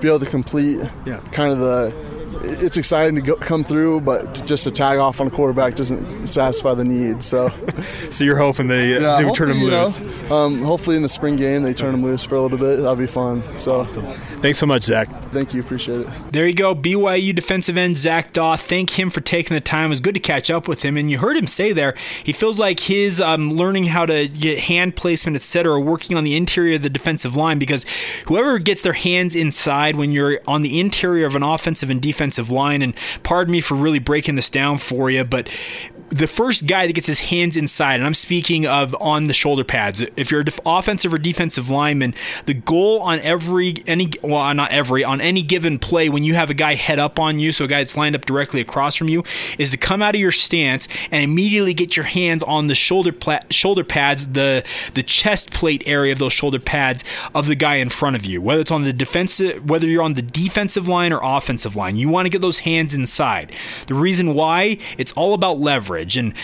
be 0.00 0.08
able 0.08 0.20
to 0.20 0.26
complete 0.26 0.80
kind 1.32 1.52
of 1.52 1.58
the 1.58 2.09
it's 2.42 2.76
exciting 2.76 3.14
to 3.16 3.22
go, 3.22 3.36
come 3.36 3.64
through, 3.64 4.00
but 4.00 4.34
to 4.34 4.44
just 4.44 4.64
to 4.64 4.70
tag 4.70 4.98
off 4.98 5.20
on 5.20 5.26
a 5.26 5.30
quarterback 5.30 5.74
doesn't 5.74 6.26
satisfy 6.26 6.74
the 6.74 6.84
need. 6.84 7.22
So, 7.22 7.52
so 8.10 8.24
you're 8.24 8.38
hoping 8.38 8.68
they 8.68 8.96
uh, 8.96 9.00
yeah, 9.00 9.28
do 9.28 9.34
turn 9.34 9.48
them 9.48 9.62
loose. 9.62 10.00
Know, 10.00 10.34
um, 10.34 10.62
hopefully, 10.62 10.96
in 10.96 11.02
the 11.02 11.08
spring 11.08 11.36
game, 11.36 11.62
they 11.62 11.74
turn 11.74 11.92
them 11.92 12.02
loose 12.02 12.24
for 12.24 12.36
a 12.36 12.40
little 12.40 12.58
bit. 12.58 12.76
That'll 12.76 12.96
be 12.96 13.06
fun. 13.06 13.42
So, 13.58 13.80
awesome. 13.80 14.06
Thanks 14.40 14.58
so 14.58 14.66
much, 14.66 14.84
Zac. 14.84 15.08
Thank 15.30 15.54
you. 15.54 15.60
Appreciate 15.60 16.00
it. 16.00 16.08
There 16.32 16.46
you 16.46 16.54
go. 16.54 16.74
BYU 16.74 17.34
defensive 17.34 17.76
end 17.76 17.98
Zac 17.98 18.32
Dawe. 18.32 18.56
Thank 18.56 18.98
him 18.98 19.10
for 19.10 19.20
taking 19.20 19.54
the 19.54 19.60
time. 19.60 19.86
It 19.86 19.90
was 19.90 20.00
good 20.00 20.14
to 20.14 20.20
catch 20.20 20.50
up 20.50 20.66
with 20.66 20.82
him. 20.82 20.96
And 20.96 21.10
you 21.10 21.18
heard 21.18 21.36
him 21.36 21.46
say 21.46 21.72
there, 21.72 21.94
he 22.24 22.32
feels 22.32 22.58
like 22.58 22.80
his 22.80 23.20
um, 23.20 23.50
learning 23.50 23.86
how 23.86 24.06
to 24.06 24.28
get 24.28 24.60
hand 24.60 24.96
placement, 24.96 25.36
etc., 25.36 25.78
working 25.80 26.16
on 26.16 26.24
the 26.24 26.36
interior 26.36 26.76
of 26.76 26.82
the 26.82 26.90
defensive 26.90 27.36
line 27.36 27.58
because 27.58 27.84
whoever 28.26 28.58
gets 28.58 28.82
their 28.82 28.94
hands 28.94 29.34
inside 29.34 29.96
when 29.96 30.10
you're 30.10 30.40
on 30.46 30.62
the 30.62 30.80
interior 30.80 31.26
of 31.26 31.36
an 31.36 31.42
offensive 31.42 31.90
and 31.90 32.00
defensive 32.00 32.29
defensive 32.30 32.52
line. 32.52 32.82
And 32.82 32.94
pardon 33.22 33.52
me 33.52 33.60
for 33.60 33.74
really 33.74 33.98
breaking 33.98 34.36
this 34.36 34.50
down 34.50 34.78
for 34.78 35.10
you, 35.10 35.24
but 35.24 35.48
the 36.10 36.26
first 36.26 36.66
guy 36.66 36.86
that 36.86 36.92
gets 36.92 37.06
his 37.06 37.20
hands 37.20 37.56
inside, 37.56 37.94
and 37.94 38.04
I'm 38.04 38.14
speaking 38.14 38.66
of 38.66 38.96
on 39.00 39.24
the 39.24 39.32
shoulder 39.32 39.62
pads. 39.62 40.02
If 40.16 40.30
you're 40.30 40.40
an 40.40 40.48
offensive 40.66 41.14
or 41.14 41.18
defensive 41.18 41.70
lineman, 41.70 42.14
the 42.46 42.54
goal 42.54 43.00
on 43.00 43.20
every 43.20 43.76
any 43.86 44.10
well 44.22 44.52
not 44.54 44.72
every 44.72 45.04
on 45.04 45.20
any 45.20 45.42
given 45.42 45.78
play 45.78 46.08
when 46.08 46.24
you 46.24 46.34
have 46.34 46.50
a 46.50 46.54
guy 46.54 46.74
head 46.74 46.98
up 46.98 47.18
on 47.18 47.38
you, 47.38 47.52
so 47.52 47.64
a 47.64 47.68
guy 47.68 47.78
that's 47.78 47.96
lined 47.96 48.16
up 48.16 48.26
directly 48.26 48.60
across 48.60 48.96
from 48.96 49.08
you, 49.08 49.22
is 49.56 49.70
to 49.70 49.76
come 49.76 50.02
out 50.02 50.14
of 50.16 50.20
your 50.20 50.32
stance 50.32 50.88
and 51.12 51.22
immediately 51.22 51.74
get 51.74 51.96
your 51.96 52.06
hands 52.06 52.42
on 52.42 52.66
the 52.66 52.74
shoulder 52.74 53.12
pla- 53.12 53.40
shoulder 53.50 53.84
pads, 53.84 54.26
the 54.26 54.64
the 54.94 55.04
chest 55.04 55.52
plate 55.52 55.82
area 55.86 56.12
of 56.12 56.18
those 56.18 56.32
shoulder 56.32 56.58
pads 56.58 57.04
of 57.34 57.46
the 57.46 57.54
guy 57.54 57.76
in 57.76 57.88
front 57.88 58.16
of 58.16 58.24
you. 58.24 58.42
Whether 58.42 58.62
it's 58.62 58.72
on 58.72 58.82
the 58.82 58.92
defensive, 58.92 59.68
whether 59.68 59.86
you're 59.86 60.02
on 60.02 60.14
the 60.14 60.22
defensive 60.22 60.88
line 60.88 61.12
or 61.12 61.20
offensive 61.22 61.76
line, 61.76 61.96
you 61.96 62.08
want 62.08 62.26
to 62.26 62.30
get 62.30 62.40
those 62.40 62.60
hands 62.60 62.94
inside. 62.94 63.52
The 63.86 63.94
reason 63.94 64.34
why 64.34 64.78
it's 64.98 65.12
all 65.12 65.34
about 65.34 65.60
leverage 65.60 65.99
And 66.00 66.34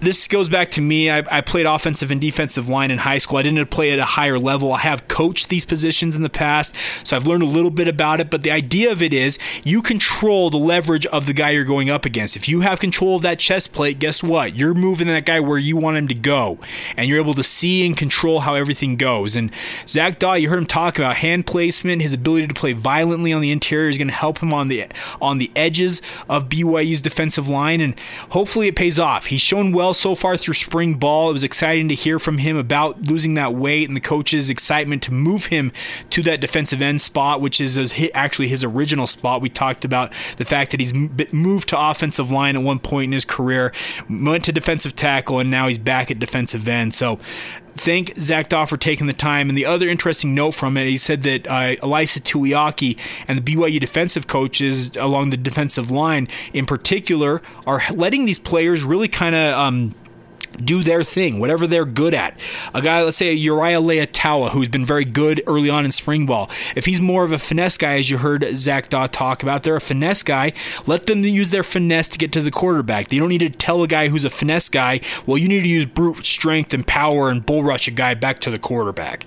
this 0.00 0.26
goes 0.28 0.48
back 0.48 0.70
to 0.72 0.80
me. 0.80 1.10
I, 1.10 1.24
I, 1.30 1.40
played 1.40 1.66
offensive 1.66 2.10
and 2.10 2.20
defensive 2.20 2.68
line 2.68 2.90
in 2.90 2.98
high 2.98 3.18
school. 3.18 3.38
I 3.38 3.42
didn't 3.42 3.70
play 3.70 3.92
at 3.92 3.98
a 3.98 4.04
higher 4.04 4.38
level. 4.38 4.72
I 4.72 4.78
have 4.78 5.08
coached 5.08 5.48
these 5.48 5.64
positions 5.64 6.14
in 6.14 6.22
the 6.22 6.30
past, 6.30 6.74
so 7.04 7.16
I've 7.16 7.26
learned 7.26 7.42
a 7.42 7.46
little 7.46 7.70
bit 7.70 7.88
about 7.88 8.20
it. 8.20 8.30
But 8.30 8.42
the 8.42 8.50
idea 8.50 8.90
of 8.92 9.02
it 9.02 9.12
is 9.12 9.38
you 9.64 9.82
control 9.82 10.50
the 10.50 10.58
leverage 10.58 11.06
of 11.06 11.26
the 11.26 11.32
guy 11.32 11.50
you're 11.50 11.64
going 11.64 11.90
up 11.90 12.04
against. 12.04 12.36
If 12.36 12.48
you 12.48 12.60
have 12.60 12.80
control 12.80 13.16
of 13.16 13.22
that 13.22 13.38
chest 13.38 13.72
plate, 13.72 13.98
guess 13.98 14.22
what? 14.22 14.54
You're 14.54 14.74
moving 14.74 15.08
that 15.08 15.26
guy 15.26 15.40
where 15.40 15.58
you 15.58 15.76
want 15.76 15.96
him 15.96 16.08
to 16.08 16.14
go, 16.14 16.58
and 16.96 17.08
you're 17.08 17.20
able 17.20 17.34
to 17.34 17.42
see 17.42 17.84
and 17.84 17.96
control 17.96 18.40
how 18.40 18.54
everything 18.54 18.96
goes. 18.96 19.36
And 19.36 19.50
Zac 19.86 20.18
Dawe, 20.18 20.34
you 20.34 20.48
heard 20.48 20.58
him 20.58 20.66
talk 20.66 20.98
about 20.98 21.16
hand 21.16 21.46
placement, 21.46 22.02
his 22.02 22.14
ability 22.14 22.46
to 22.46 22.54
play 22.54 22.72
violently 22.72 23.32
on 23.32 23.40
the 23.40 23.50
interior 23.50 23.88
is 23.88 23.98
going 23.98 24.08
to 24.08 24.14
help 24.14 24.38
him 24.38 24.52
on 24.52 24.68
the 24.68 24.86
on 25.20 25.38
the 25.38 25.50
edges 25.56 26.02
of 26.28 26.48
BYU's 26.48 27.00
defensive 27.00 27.48
line, 27.48 27.80
and 27.80 27.98
hopefully 28.30 28.68
it 28.68 28.76
pays 28.76 28.98
off. 28.98 29.26
He's 29.26 29.40
shown 29.40 29.72
well 29.72 29.87
well 29.88 29.94
so 29.94 30.14
far 30.14 30.36
through 30.36 30.52
spring 30.52 30.96
ball. 30.96 31.30
It 31.30 31.32
was 31.32 31.44
exciting 31.44 31.88
to 31.88 31.94
hear 31.94 32.18
from 32.18 32.36
him 32.36 32.58
about 32.58 33.04
losing 33.04 33.32
that 33.34 33.54
weight 33.54 33.88
and 33.88 33.96
the 33.96 34.02
coach's 34.02 34.50
excitement 34.50 35.02
to 35.04 35.14
move 35.14 35.46
him 35.46 35.72
to 36.10 36.22
that 36.24 36.42
defensive 36.42 36.82
end 36.82 37.00
spot, 37.00 37.40
which 37.40 37.58
is 37.58 37.78
actually 38.12 38.48
his 38.48 38.62
original 38.62 39.06
spot. 39.06 39.40
We 39.40 39.48
talked 39.48 39.86
about 39.86 40.12
the 40.36 40.44
fact 40.44 40.72
that 40.72 40.80
he's 40.80 40.92
moved 41.32 41.70
to 41.70 41.80
offensive 41.80 42.30
line 42.30 42.54
at 42.54 42.62
one 42.62 42.80
point 42.80 43.04
in 43.04 43.12
his 43.12 43.24
career, 43.24 43.72
went 44.10 44.44
to 44.44 44.52
defensive 44.52 44.94
tackle, 44.94 45.38
and 45.38 45.50
now 45.50 45.68
he's 45.68 45.78
back 45.78 46.10
at 46.10 46.18
defensive 46.18 46.68
end. 46.68 46.92
So 46.92 47.18
thank 47.76 48.18
Zac 48.18 48.48
Dawe 48.48 48.66
for 48.66 48.76
taking 48.76 49.06
the 49.06 49.12
time. 49.12 49.48
And 49.48 49.56
the 49.56 49.66
other 49.66 49.88
interesting 49.88 50.34
note 50.34 50.52
from 50.52 50.76
it, 50.76 50.86
he 50.86 50.96
said 50.96 51.22
that 51.24 51.46
uh, 51.46 51.76
Ilaisa 51.76 52.20
Tuiaki 52.20 52.96
and 53.26 53.42
the 53.42 53.54
BYU 53.54 53.80
defensive 53.80 54.26
coaches 54.26 54.90
along 54.96 55.30
the 55.30 55.36
defensive 55.36 55.90
line 55.90 56.28
in 56.52 56.66
particular 56.66 57.42
are 57.66 57.82
letting 57.92 58.24
these 58.24 58.38
players 58.38 58.82
really 58.82 59.08
kind 59.08 59.34
of. 59.34 59.58
Um, 59.58 59.92
do 60.56 60.82
their 60.82 61.04
thing, 61.04 61.38
whatever 61.40 61.66
they're 61.66 61.84
good 61.84 62.14
at. 62.14 62.38
A 62.74 62.82
guy, 62.82 63.02
let's 63.02 63.16
say 63.16 63.32
Uriah 63.32 63.80
Leiataua, 63.80 64.50
who's 64.50 64.68
been 64.68 64.84
very 64.84 65.04
good 65.04 65.42
early 65.46 65.70
on 65.70 65.84
in 65.84 65.90
spring 65.90 66.26
ball. 66.26 66.50
If 66.74 66.86
he's 66.86 67.00
more 67.00 67.24
of 67.24 67.32
a 67.32 67.38
finesse 67.38 67.76
guy, 67.76 67.98
as 67.98 68.10
you 68.10 68.18
heard 68.18 68.46
Zac 68.56 68.88
Dawe 68.88 69.06
talk 69.06 69.42
about, 69.42 69.62
they're 69.62 69.76
a 69.76 69.80
finesse 69.80 70.22
guy. 70.22 70.52
Let 70.86 71.06
them 71.06 71.24
use 71.24 71.50
their 71.50 71.62
finesse 71.62 72.08
to 72.10 72.18
get 72.18 72.32
to 72.32 72.42
the 72.42 72.50
quarterback. 72.50 73.08
They 73.08 73.18
don't 73.18 73.28
need 73.28 73.38
to 73.38 73.50
tell 73.50 73.82
a 73.82 73.88
guy 73.88 74.08
who's 74.08 74.24
a 74.24 74.30
finesse 74.30 74.68
guy, 74.68 75.00
well, 75.26 75.38
you 75.38 75.48
need 75.48 75.62
to 75.62 75.68
use 75.68 75.86
brute 75.86 76.24
strength 76.24 76.74
and 76.74 76.86
power 76.86 77.30
and 77.30 77.44
bull 77.44 77.62
rush 77.62 77.88
a 77.88 77.92
guy 77.92 78.14
back 78.14 78.40
to 78.40 78.50
the 78.50 78.58
quarterback. 78.58 79.24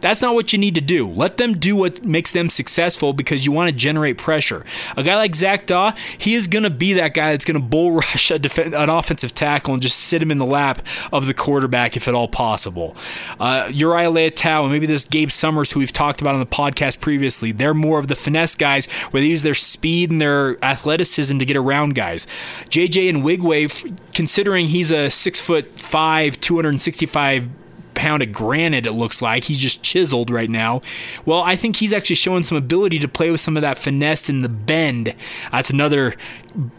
That's 0.00 0.22
not 0.22 0.34
what 0.34 0.52
you 0.52 0.58
need 0.58 0.74
to 0.74 0.80
do. 0.80 1.08
Let 1.08 1.36
them 1.36 1.58
do 1.58 1.76
what 1.76 2.04
makes 2.04 2.32
them 2.32 2.50
successful 2.50 3.12
because 3.12 3.44
you 3.44 3.52
want 3.52 3.70
to 3.70 3.76
generate 3.76 4.18
pressure. 4.18 4.64
A 4.96 5.02
guy 5.02 5.16
like 5.16 5.34
Zac 5.34 5.66
Dawe, 5.66 5.94
he 6.18 6.34
is 6.34 6.46
going 6.46 6.62
to 6.62 6.70
be 6.70 6.94
that 6.94 7.14
guy 7.14 7.32
that's 7.32 7.44
going 7.44 7.60
to 7.60 7.66
bull 7.66 7.92
rush 7.92 8.28
def- 8.28 8.58
an 8.58 8.88
offensive 8.90 9.34
tackle 9.34 9.74
and 9.74 9.82
just 9.82 9.98
sit 9.98 10.22
him 10.22 10.30
in 10.30 10.38
the 10.38 10.46
lap 10.46 10.86
of 11.12 11.26
the 11.26 11.34
quarterback 11.34 11.96
if 11.96 12.08
at 12.08 12.14
all 12.14 12.28
possible. 12.28 12.96
Uh, 13.38 13.70
Uriah 13.72 14.10
Leiataua 14.10 14.64
and 14.64 14.72
maybe 14.72 14.86
this 14.86 15.04
Gabe 15.04 15.30
Summers, 15.30 15.72
who 15.72 15.80
we've 15.80 15.92
talked 15.92 16.20
about 16.20 16.34
on 16.34 16.40
the 16.40 16.46
podcast 16.46 17.00
previously, 17.00 17.52
they're 17.52 17.74
more 17.74 17.98
of 17.98 18.08
the 18.08 18.16
finesse 18.16 18.54
guys 18.54 18.86
where 19.10 19.20
they 19.20 19.28
use 19.28 19.42
their 19.42 19.54
speed 19.54 20.10
and 20.10 20.20
their 20.20 20.62
athleticism 20.64 21.38
to 21.38 21.44
get 21.44 21.56
around 21.56 21.94
guys. 21.94 22.26
JJ 22.68 23.22
Nwigwe, 23.22 23.96
considering 24.14 24.68
he's 24.68 24.90
a 24.90 25.10
six 25.10 25.40
foot 25.40 25.78
five, 25.78 26.40
265 26.40 27.48
pound 27.94 28.22
of 28.22 28.32
granite, 28.32 28.86
it 28.86 28.92
looks 28.92 29.20
like. 29.20 29.44
He's 29.44 29.58
just 29.58 29.82
chiseled 29.82 30.30
right 30.30 30.50
now. 30.50 30.82
Well, 31.24 31.42
I 31.42 31.56
think 31.56 31.76
he's 31.76 31.92
actually 31.92 32.16
showing 32.16 32.42
some 32.42 32.58
ability 32.58 32.98
to 33.00 33.08
play 33.08 33.30
with 33.30 33.40
some 33.40 33.56
of 33.56 33.60
that 33.62 33.78
finesse 33.78 34.28
in 34.28 34.42
the 34.42 34.48
bend. 34.48 35.14
That's 35.52 35.70
another 35.70 36.14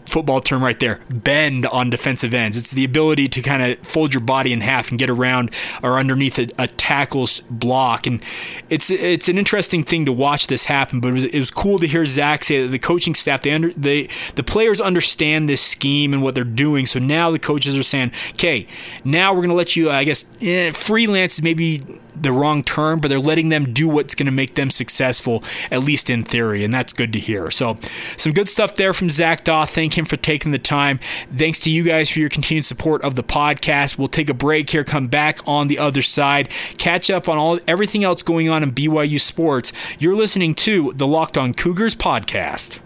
football 0.06 0.40
term 0.40 0.62
right 0.62 0.78
there 0.80 1.00
bend 1.08 1.66
on 1.66 1.90
defensive 1.90 2.34
ends. 2.34 2.56
It's 2.56 2.70
the 2.70 2.84
ability 2.84 3.28
to 3.28 3.42
kind 3.42 3.62
of 3.62 3.78
fold 3.86 4.14
your 4.14 4.20
body 4.20 4.52
in 4.52 4.60
half 4.60 4.90
and 4.90 4.98
get 4.98 5.10
around 5.10 5.50
or 5.82 5.98
underneath 5.98 6.38
a, 6.38 6.48
a, 6.58 6.68
tackle's 6.68 7.40
block. 7.48 8.06
And 8.06 8.22
it's 8.68 8.90
it's 8.90 9.28
an 9.28 9.38
interesting 9.38 9.84
thing 9.84 10.04
to 10.06 10.12
watch 10.12 10.46
this 10.48 10.66
happen. 10.66 11.00
But 11.00 11.08
it 11.08 11.12
was, 11.12 11.24
it 11.26 11.38
was 11.38 11.50
cool 11.50 11.78
to 11.78 11.86
hear 11.86 12.04
Zac 12.04 12.44
say 12.44 12.62
that 12.62 12.68
the 12.68 12.78
coaching 12.78 13.14
staff, 13.14 13.42
they 13.42 13.52
under, 13.52 13.72
they, 13.74 14.08
the 14.34 14.42
players 14.42 14.80
understand 14.80 15.48
this 15.48 15.62
scheme 15.62 16.12
and 16.12 16.22
what 16.22 16.34
they're 16.34 16.44
doing. 16.44 16.86
So 16.86 16.98
now 16.98 17.30
the 17.30 17.38
coaches 17.38 17.78
are 17.78 17.82
saying, 17.82 18.12
okay, 18.30 18.66
now 19.04 19.32
we're 19.32 19.40
going 19.40 19.50
to 19.50 19.54
let 19.54 19.76
you, 19.76 19.90
I 19.90 20.04
guess, 20.04 20.24
eh, 20.40 20.72
freelance 20.72 21.40
maybe 21.40 22.00
the 22.14 22.32
wrong 22.32 22.62
term, 22.62 23.00
but 23.00 23.08
they're 23.08 23.18
letting 23.18 23.48
them 23.48 23.72
do 23.72 23.88
what's 23.88 24.14
going 24.14 24.26
to 24.26 24.32
make 24.32 24.54
them 24.54 24.70
successful, 24.70 25.42
at 25.70 25.82
least 25.82 26.10
in 26.10 26.24
theory, 26.24 26.64
and 26.64 26.72
that's 26.72 26.92
good 26.92 27.12
to 27.12 27.18
hear. 27.20 27.50
So, 27.50 27.78
some 28.16 28.32
good 28.32 28.48
stuff 28.48 28.74
there 28.74 28.94
from 28.94 29.10
Zac 29.10 29.44
Dawe. 29.44 29.66
Thank 29.66 29.96
him 29.96 30.04
for 30.04 30.16
taking 30.16 30.52
the 30.52 30.58
time. 30.58 31.00
Thanks 31.34 31.58
to 31.60 31.70
you 31.70 31.82
guys 31.82 32.10
for 32.10 32.18
your 32.18 32.28
continued 32.28 32.64
support 32.64 33.02
of 33.02 33.14
the 33.14 33.24
podcast. 33.24 33.98
We'll 33.98 34.08
take 34.08 34.30
a 34.30 34.34
break 34.34 34.70
here, 34.70 34.84
come 34.84 35.08
back 35.08 35.38
on 35.46 35.68
the 35.68 35.78
other 35.78 36.02
side, 36.02 36.48
catch 36.78 37.10
up 37.10 37.28
on 37.28 37.38
all 37.38 37.58
everything 37.66 38.04
else 38.04 38.22
going 38.22 38.48
on 38.48 38.62
in 38.62 38.72
BYU 38.72 39.20
sports. 39.20 39.72
You're 39.98 40.16
listening 40.16 40.54
to 40.56 40.92
the 40.94 41.06
Locked 41.06 41.38
On 41.38 41.54
Cougars 41.54 41.94
podcast. 41.94 42.78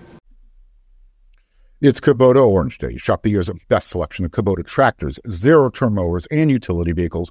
It's 1.83 2.01
Kubota 2.01 2.43
Orange 2.43 2.79
Day. 2.79 2.97
Shop 2.97 3.23
the 3.23 3.31
year's 3.31 3.51
best 3.69 3.89
selection 3.89 4.25
of 4.25 4.31
Kubota 4.31 4.65
tractors, 4.65 5.21
zero 5.29 5.69
turn 5.69 5.95
mowers, 5.95 6.27
and 6.31 6.51
utility 6.51 6.93
vehicles 6.93 7.31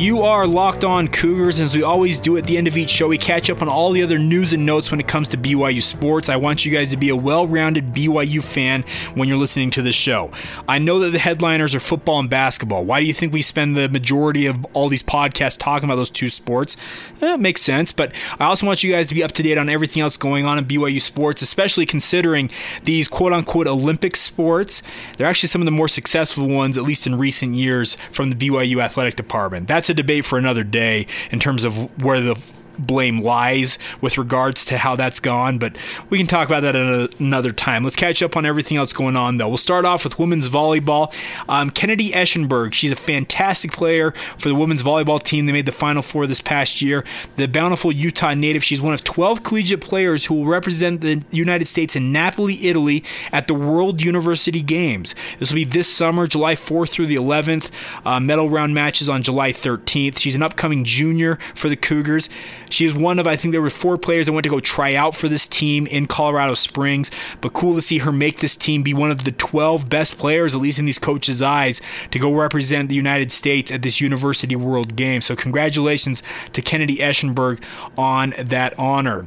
You 0.00 0.22
are 0.22 0.46
locked 0.46 0.82
on 0.82 1.08
Cougars, 1.08 1.60
as 1.60 1.76
we 1.76 1.82
always 1.82 2.18
do 2.18 2.38
at 2.38 2.46
the 2.46 2.56
end 2.56 2.66
of 2.66 2.78
each 2.78 2.88
show. 2.88 3.08
We 3.08 3.18
catch 3.18 3.50
up 3.50 3.60
on 3.60 3.68
all 3.68 3.92
the 3.92 4.02
other 4.02 4.16
news 4.18 4.54
and 4.54 4.64
notes 4.64 4.90
when 4.90 4.98
it 4.98 5.06
comes 5.06 5.28
to 5.28 5.36
BYU 5.36 5.82
sports. 5.82 6.30
I 6.30 6.36
want 6.36 6.64
you 6.64 6.72
guys 6.72 6.88
to 6.88 6.96
be 6.96 7.10
a 7.10 7.16
well 7.16 7.46
rounded 7.46 7.92
BYU 7.92 8.42
fan 8.42 8.82
when 9.12 9.28
you're 9.28 9.36
listening 9.36 9.70
to 9.72 9.82
this 9.82 9.94
show. 9.94 10.30
I 10.66 10.78
know 10.78 11.00
that 11.00 11.10
the 11.10 11.18
headliners 11.18 11.74
are 11.74 11.80
football 11.80 12.18
and 12.18 12.30
basketball. 12.30 12.82
Why 12.82 13.00
do 13.00 13.06
you 13.06 13.12
think 13.12 13.34
we 13.34 13.42
spend 13.42 13.76
the 13.76 13.90
majority 13.90 14.46
of 14.46 14.64
all 14.72 14.88
these 14.88 15.02
podcasts 15.02 15.58
talking 15.58 15.84
about 15.84 15.96
those 15.96 16.08
two 16.08 16.30
sports? 16.30 16.78
Eh, 17.20 17.34
it 17.34 17.40
makes 17.40 17.60
sense, 17.60 17.92
but 17.92 18.14
I 18.38 18.46
also 18.46 18.66
want 18.66 18.82
you 18.82 18.90
guys 18.90 19.06
to 19.08 19.14
be 19.14 19.22
up 19.22 19.32
to 19.32 19.42
date 19.42 19.58
on 19.58 19.68
everything 19.68 20.02
else 20.02 20.16
going 20.16 20.46
on 20.46 20.56
in 20.56 20.64
BYU 20.64 21.02
sports, 21.02 21.42
especially 21.42 21.84
considering 21.84 22.48
these 22.84 23.06
quote 23.06 23.34
unquote 23.34 23.66
Olympic 23.66 24.16
sports. 24.16 24.80
They're 25.18 25.26
actually 25.26 25.50
some 25.50 25.60
of 25.60 25.66
the 25.66 25.72
more 25.72 25.88
successful 25.88 26.48
ones, 26.48 26.78
at 26.78 26.84
least 26.84 27.06
in 27.06 27.16
recent 27.16 27.54
years, 27.54 27.98
from 28.10 28.30
the 28.30 28.48
BYU 28.48 28.82
athletic 28.82 29.16
department. 29.16 29.68
That's 29.68 29.89
a 29.90 29.94
debate 29.94 30.24
for 30.24 30.38
another 30.38 30.64
day 30.64 31.06
in 31.30 31.38
terms 31.38 31.64
of 31.64 32.02
where 32.02 32.20
the 32.20 32.40
blame 32.78 33.20
lies 33.22 33.78
with 34.00 34.18
regards 34.18 34.64
to 34.66 34.78
how 34.78 34.96
that's 34.96 35.20
gone, 35.20 35.58
but 35.58 35.76
we 36.08 36.18
can 36.18 36.26
talk 36.26 36.48
about 36.48 36.60
that 36.60 36.76
at 36.76 37.20
another 37.20 37.52
time. 37.52 37.84
Let's 37.84 37.96
catch 37.96 38.22
up 38.22 38.36
on 38.36 38.46
everything 38.46 38.76
else 38.76 38.92
going 38.92 39.16
on, 39.16 39.38
though. 39.38 39.48
We'll 39.48 39.58
start 39.58 39.84
off 39.84 40.04
with 40.04 40.18
women's 40.18 40.48
volleyball. 40.48 41.12
Um, 41.48 41.70
Kennedy 41.70 42.10
Eschenburg, 42.12 42.72
she's 42.72 42.92
a 42.92 42.96
fantastic 42.96 43.72
player 43.72 44.12
for 44.38 44.48
the 44.48 44.54
women's 44.54 44.82
volleyball 44.82 45.22
team. 45.22 45.46
They 45.46 45.52
made 45.52 45.66
the 45.66 45.72
Final 45.72 46.02
Four 46.02 46.26
this 46.26 46.40
past 46.40 46.82
year. 46.82 47.04
The 47.36 47.46
bountiful 47.46 47.92
Utah 47.92 48.34
native, 48.34 48.64
she's 48.64 48.80
one 48.80 48.94
of 48.94 49.04
12 49.04 49.42
collegiate 49.42 49.80
players 49.80 50.26
who 50.26 50.34
will 50.34 50.46
represent 50.46 51.00
the 51.00 51.22
United 51.30 51.66
States 51.66 51.96
in 51.96 52.12
Napoli, 52.12 52.66
Italy 52.66 53.04
at 53.32 53.48
the 53.48 53.54
World 53.54 54.02
University 54.02 54.62
Games. 54.62 55.14
This 55.38 55.50
will 55.50 55.56
be 55.56 55.64
this 55.64 55.92
summer, 55.92 56.26
July 56.26 56.54
4th 56.54 56.90
through 56.90 57.06
the 57.06 57.16
11th. 57.16 57.70
Uh, 58.04 58.20
medal 58.20 58.48
round 58.50 58.74
matches 58.74 59.08
on 59.08 59.22
July 59.22 59.52
13th. 59.52 60.18
She's 60.18 60.34
an 60.34 60.42
upcoming 60.42 60.84
junior 60.84 61.38
for 61.54 61.68
the 61.68 61.76
Cougars. 61.76 62.28
She 62.70 62.86
is 62.86 62.94
one 62.94 63.18
of, 63.18 63.26
I 63.26 63.36
think 63.36 63.52
there 63.52 63.60
were 63.60 63.68
four 63.68 63.98
players 63.98 64.26
that 64.26 64.32
went 64.32 64.44
to 64.44 64.50
go 64.50 64.60
try 64.60 64.94
out 64.94 65.14
for 65.14 65.28
this 65.28 65.46
team 65.46 65.86
in 65.86 66.06
Colorado 66.06 66.54
Springs, 66.54 67.10
but 67.40 67.52
cool 67.52 67.74
to 67.74 67.82
see 67.82 67.98
her 67.98 68.12
make 68.12 68.38
this 68.38 68.56
team 68.56 68.82
be 68.82 68.94
one 68.94 69.10
of 69.10 69.24
the 69.24 69.32
12 69.32 69.88
best 69.88 70.16
players, 70.16 70.54
at 70.54 70.60
least 70.60 70.78
in 70.78 70.84
these 70.84 70.98
coaches' 70.98 71.42
eyes, 71.42 71.80
to 72.10 72.18
go 72.18 72.32
represent 72.32 72.88
the 72.88 72.94
United 72.94 73.30
States 73.30 73.70
at 73.70 73.82
this 73.82 74.00
University 74.00 74.56
World 74.56 74.96
Game. 74.96 75.20
So, 75.20 75.36
congratulations 75.36 76.22
to 76.52 76.62
Kennedy 76.62 76.96
Eschenburg 76.96 77.62
on 77.98 78.34
that 78.38 78.78
honor. 78.78 79.26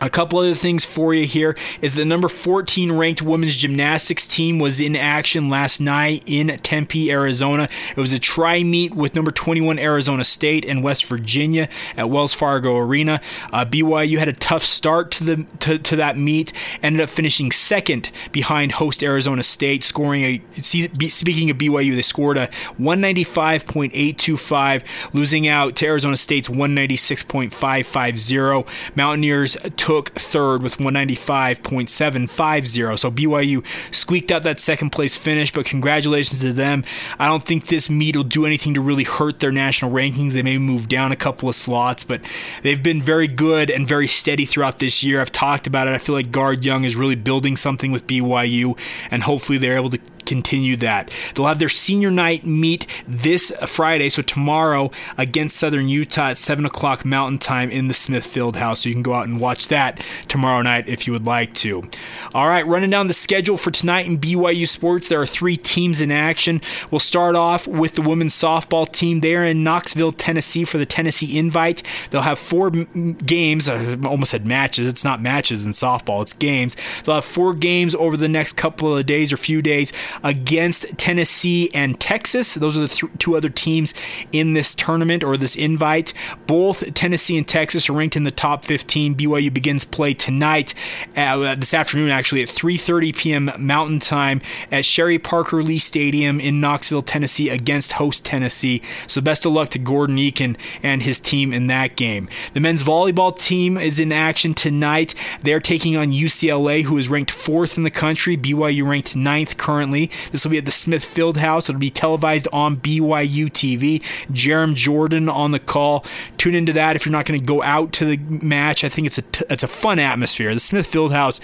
A 0.00 0.10
couple 0.10 0.40
other 0.40 0.54
things 0.54 0.84
for 0.84 1.14
you 1.14 1.26
here 1.26 1.56
is 1.80 1.94
the 1.94 2.04
number 2.04 2.28
14 2.28 2.92
ranked 2.92 3.22
women's 3.22 3.54
gymnastics 3.54 4.26
team 4.26 4.58
was 4.58 4.80
in 4.80 4.96
action 4.96 5.48
last 5.48 5.80
night 5.80 6.24
in 6.26 6.48
Tempe, 6.58 7.12
Arizona. 7.12 7.68
It 7.96 8.00
was 8.00 8.12
a 8.12 8.18
tri 8.18 8.64
meet 8.64 8.92
with 8.94 9.14
number 9.14 9.30
21 9.30 9.78
Arizona 9.78 10.24
State 10.24 10.64
and 10.64 10.82
West 10.82 11.04
Virginia 11.04 11.68
at 11.96 12.10
Wells 12.10 12.34
Fargo 12.34 12.76
Arena. 12.76 13.20
Uh, 13.52 13.64
BYU 13.64 14.18
had 14.18 14.26
a 14.28 14.32
tough 14.32 14.64
start 14.64 15.12
to 15.12 15.22
the 15.24 15.46
to, 15.60 15.78
to 15.78 15.94
that 15.96 16.18
meet, 16.18 16.52
ended 16.82 17.00
up 17.00 17.08
finishing 17.08 17.52
second 17.52 18.10
behind 18.32 18.72
host 18.72 19.00
Arizona 19.02 19.42
State, 19.42 19.82
scoring 19.84 20.22
a. 20.24 20.42
Speaking 20.60 21.50
of 21.50 21.58
BYU, 21.58 21.94
they 21.94 22.02
scored 22.02 22.36
a 22.36 22.48
195.825, 22.80 24.82
losing 25.12 25.46
out 25.46 25.76
to 25.76 25.86
Arizona 25.86 26.16
State's 26.16 26.48
196.550. 26.48 28.66
Mountaineers 28.96 29.56
took 29.84 30.14
third 30.14 30.62
with 30.62 30.78
195.750. 30.78 32.98
So 32.98 33.10
BYU 33.10 33.62
squeaked 33.94 34.32
out 34.32 34.42
that 34.44 34.58
second 34.58 34.92
place 34.92 35.14
finish, 35.14 35.52
but 35.52 35.66
congratulations 35.66 36.40
to 36.40 36.54
them. 36.54 36.84
I 37.18 37.28
don't 37.28 37.44
think 37.44 37.66
this 37.66 37.90
meet 37.90 38.16
will 38.16 38.24
do 38.24 38.46
anything 38.46 38.72
to 38.72 38.80
really 38.80 39.04
hurt 39.04 39.40
their 39.40 39.52
national 39.52 39.90
rankings. 39.90 40.32
They 40.32 40.40
may 40.40 40.56
move 40.56 40.88
down 40.88 41.12
a 41.12 41.16
couple 41.16 41.50
of 41.50 41.54
slots, 41.54 42.02
but 42.02 42.22
they've 42.62 42.82
been 42.82 43.02
very 43.02 43.28
good 43.28 43.70
and 43.70 43.86
very 43.86 44.08
steady 44.08 44.46
throughout 44.46 44.78
this 44.78 45.04
year. 45.04 45.20
I've 45.20 45.32
talked 45.32 45.66
about 45.66 45.86
it. 45.86 45.92
I 45.92 45.98
feel 45.98 46.14
like 46.14 46.30
Guard 46.30 46.64
Young 46.64 46.84
is 46.84 46.96
really 46.96 47.14
building 47.14 47.54
something 47.54 47.92
with 47.92 48.06
BYU, 48.06 48.78
and 49.10 49.24
hopefully 49.24 49.58
they're 49.58 49.76
able 49.76 49.90
to 49.90 49.98
continue 50.26 50.76
that. 50.78 51.10
They'll 51.34 51.46
have 51.46 51.58
their 51.58 51.68
senior 51.68 52.10
night 52.10 52.44
meet 52.44 52.86
this 53.06 53.52
Friday, 53.66 54.08
so 54.08 54.22
tomorrow 54.22 54.90
against 55.16 55.56
Southern 55.56 55.88
Utah 55.88 56.30
at 56.30 56.38
7 56.38 56.64
o'clock 56.64 57.04
Mountain 57.04 57.38
Time 57.38 57.70
in 57.70 57.88
the 57.88 57.94
Smith 57.94 58.26
Field 58.26 58.56
House. 58.56 58.82
So 58.82 58.88
you 58.88 58.94
can 58.94 59.02
go 59.02 59.14
out 59.14 59.26
and 59.26 59.40
watch 59.40 59.68
that 59.68 60.02
tomorrow 60.28 60.62
night 60.62 60.88
if 60.88 61.06
you 61.06 61.12
would 61.12 61.24
like 61.24 61.54
to. 61.54 61.88
All 62.34 62.48
right, 62.48 62.66
running 62.66 62.90
down 62.90 63.06
the 63.06 63.14
schedule 63.14 63.56
for 63.56 63.70
tonight 63.70 64.06
in 64.06 64.18
BYU 64.18 64.68
Sports, 64.68 65.08
there 65.08 65.20
are 65.20 65.26
three 65.26 65.56
teams 65.56 66.00
in 66.00 66.10
action. 66.10 66.60
We'll 66.90 67.00
start 67.00 67.36
off 67.36 67.66
with 67.66 67.94
the 67.94 68.02
women's 68.02 68.34
softball 68.34 68.90
team 68.90 69.20
there 69.20 69.44
in 69.44 69.62
Knoxville, 69.62 70.12
Tennessee 70.12 70.64
for 70.64 70.78
the 70.78 70.86
Tennessee 70.86 71.38
Invite. 71.38 71.82
They'll 72.10 72.22
have 72.22 72.38
four 72.38 72.70
games, 72.70 73.68
I 73.68 73.96
almost 74.04 74.30
said 74.30 74.46
matches. 74.46 74.86
It's 74.86 75.04
not 75.04 75.22
matches 75.22 75.66
in 75.66 75.72
softball, 75.72 76.22
it's 76.22 76.32
games. 76.32 76.76
They'll 77.04 77.16
have 77.16 77.24
four 77.24 77.54
games 77.54 77.94
over 77.94 78.16
the 78.16 78.28
next 78.28 78.54
couple 78.54 78.96
of 78.96 79.06
days 79.06 79.32
or 79.32 79.36
few 79.36 79.62
days 79.62 79.92
against 80.22 80.86
Tennessee 80.98 81.70
and 81.74 81.98
Texas. 82.00 82.54
Those 82.54 82.76
are 82.76 82.82
the 82.82 82.88
th- 82.88 83.12
two 83.18 83.36
other 83.36 83.48
teams 83.48 83.94
in 84.32 84.54
this 84.54 84.74
tournament 84.74 85.24
or 85.24 85.36
this 85.36 85.56
invite. 85.56 86.12
Both 86.46 86.94
Tennessee 86.94 87.36
and 87.36 87.46
Texas 87.46 87.88
are 87.88 87.92
ranked 87.92 88.16
in 88.16 88.24
the 88.24 88.30
top 88.30 88.64
15. 88.64 89.14
BYU 89.14 89.52
begins 89.52 89.84
play 89.84 90.14
tonight, 90.14 90.74
uh, 91.16 91.54
this 91.54 91.74
afternoon 91.74 92.10
actually 92.10 92.42
at 92.42 92.48
3:30 92.48 93.16
p.m. 93.16 93.52
Mountain 93.58 94.00
Time 94.00 94.40
at 94.70 94.84
Sherri 94.84 95.18
Parker 95.18 95.62
Lee 95.62 95.78
Stadium 95.78 96.40
in 96.40 96.60
Knoxville, 96.60 97.02
Tennessee, 97.02 97.48
against 97.48 97.94
host 97.94 98.24
Tennessee. 98.24 98.82
So 99.06 99.20
best 99.20 99.44
of 99.46 99.52
luck 99.52 99.70
to 99.70 99.78
Gordon 99.78 100.16
Eakin 100.16 100.56
and 100.82 101.02
his 101.02 101.20
team 101.20 101.52
in 101.52 101.66
that 101.68 101.96
game. 101.96 102.28
The 102.52 102.60
men's 102.60 102.82
volleyball 102.82 103.38
team 103.38 103.76
is 103.76 103.98
in 103.98 104.12
action 104.12 104.54
tonight. 104.54 105.14
They're 105.42 105.60
taking 105.60 105.96
on 105.96 106.12
UCLA, 106.12 106.84
who 106.84 106.98
is 106.98 107.08
ranked 107.08 107.30
fourth 107.30 107.76
in 107.76 107.84
the 107.84 107.90
country. 107.90 108.36
BYU 108.36 108.86
ranked 108.86 109.16
ninth 109.16 109.56
currently. 109.56 110.03
This 110.32 110.44
will 110.44 110.50
be 110.50 110.58
at 110.58 110.64
the 110.64 110.70
Smith 110.70 111.04
Fieldhouse. 111.04 111.68
It'll 111.68 111.78
be 111.78 111.90
televised 111.90 112.48
on 112.52 112.76
BYU 112.76 113.46
TV. 113.46 114.02
Jarom 114.30 114.74
Jordan 114.74 115.28
on 115.28 115.52
the 115.52 115.58
call. 115.58 116.04
Tune 116.38 116.54
into 116.54 116.72
that 116.72 116.96
if 116.96 117.04
you're 117.04 117.12
not 117.12 117.26
going 117.26 117.38
to 117.38 117.46
go 117.46 117.62
out 117.62 117.92
to 117.94 118.04
the 118.04 118.16
match. 118.16 118.84
I 118.84 118.88
think 118.88 119.06
it's 119.06 119.18
a 119.18 119.22
t- 119.22 119.44
it's 119.50 119.62
a 119.62 119.68
fun 119.68 119.98
atmosphere. 119.98 120.52
The 120.54 120.60
Smith 120.60 120.90
Fieldhouse, 120.90 121.40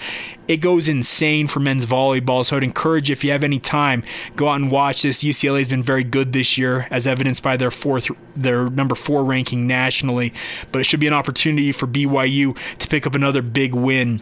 it 0.47 0.57
goes 0.57 0.89
insane 0.89 1.47
for 1.47 1.59
men's 1.59 1.85
volleyball. 1.85 2.45
So 2.45 2.57
I'd 2.57 2.63
encourage 2.63 3.09
if 3.09 3.23
you 3.23 3.31
have 3.31 3.43
any 3.43 3.59
time, 3.59 4.03
go 4.35 4.49
out 4.49 4.55
and 4.55 4.71
watch 4.71 5.01
this. 5.01 5.23
UCLA 5.23 5.59
has 5.59 5.69
been 5.69 5.83
very 5.83 6.03
good 6.03 6.33
this 6.33 6.57
year, 6.57 6.87
as 6.91 7.07
evidenced 7.07 7.43
by 7.43 7.57
their 7.57 7.71
fourth, 7.71 8.09
their 8.35 8.69
number 8.69 8.95
four 8.95 9.23
ranking 9.23 9.67
nationally. 9.67 10.33
But 10.71 10.79
it 10.79 10.83
should 10.85 10.99
be 10.99 11.07
an 11.07 11.13
opportunity 11.13 11.71
for 11.71 11.87
BYU 11.87 12.57
to 12.79 12.87
pick 12.87 13.07
up 13.07 13.15
another 13.15 13.41
big 13.41 13.73
win 13.73 14.21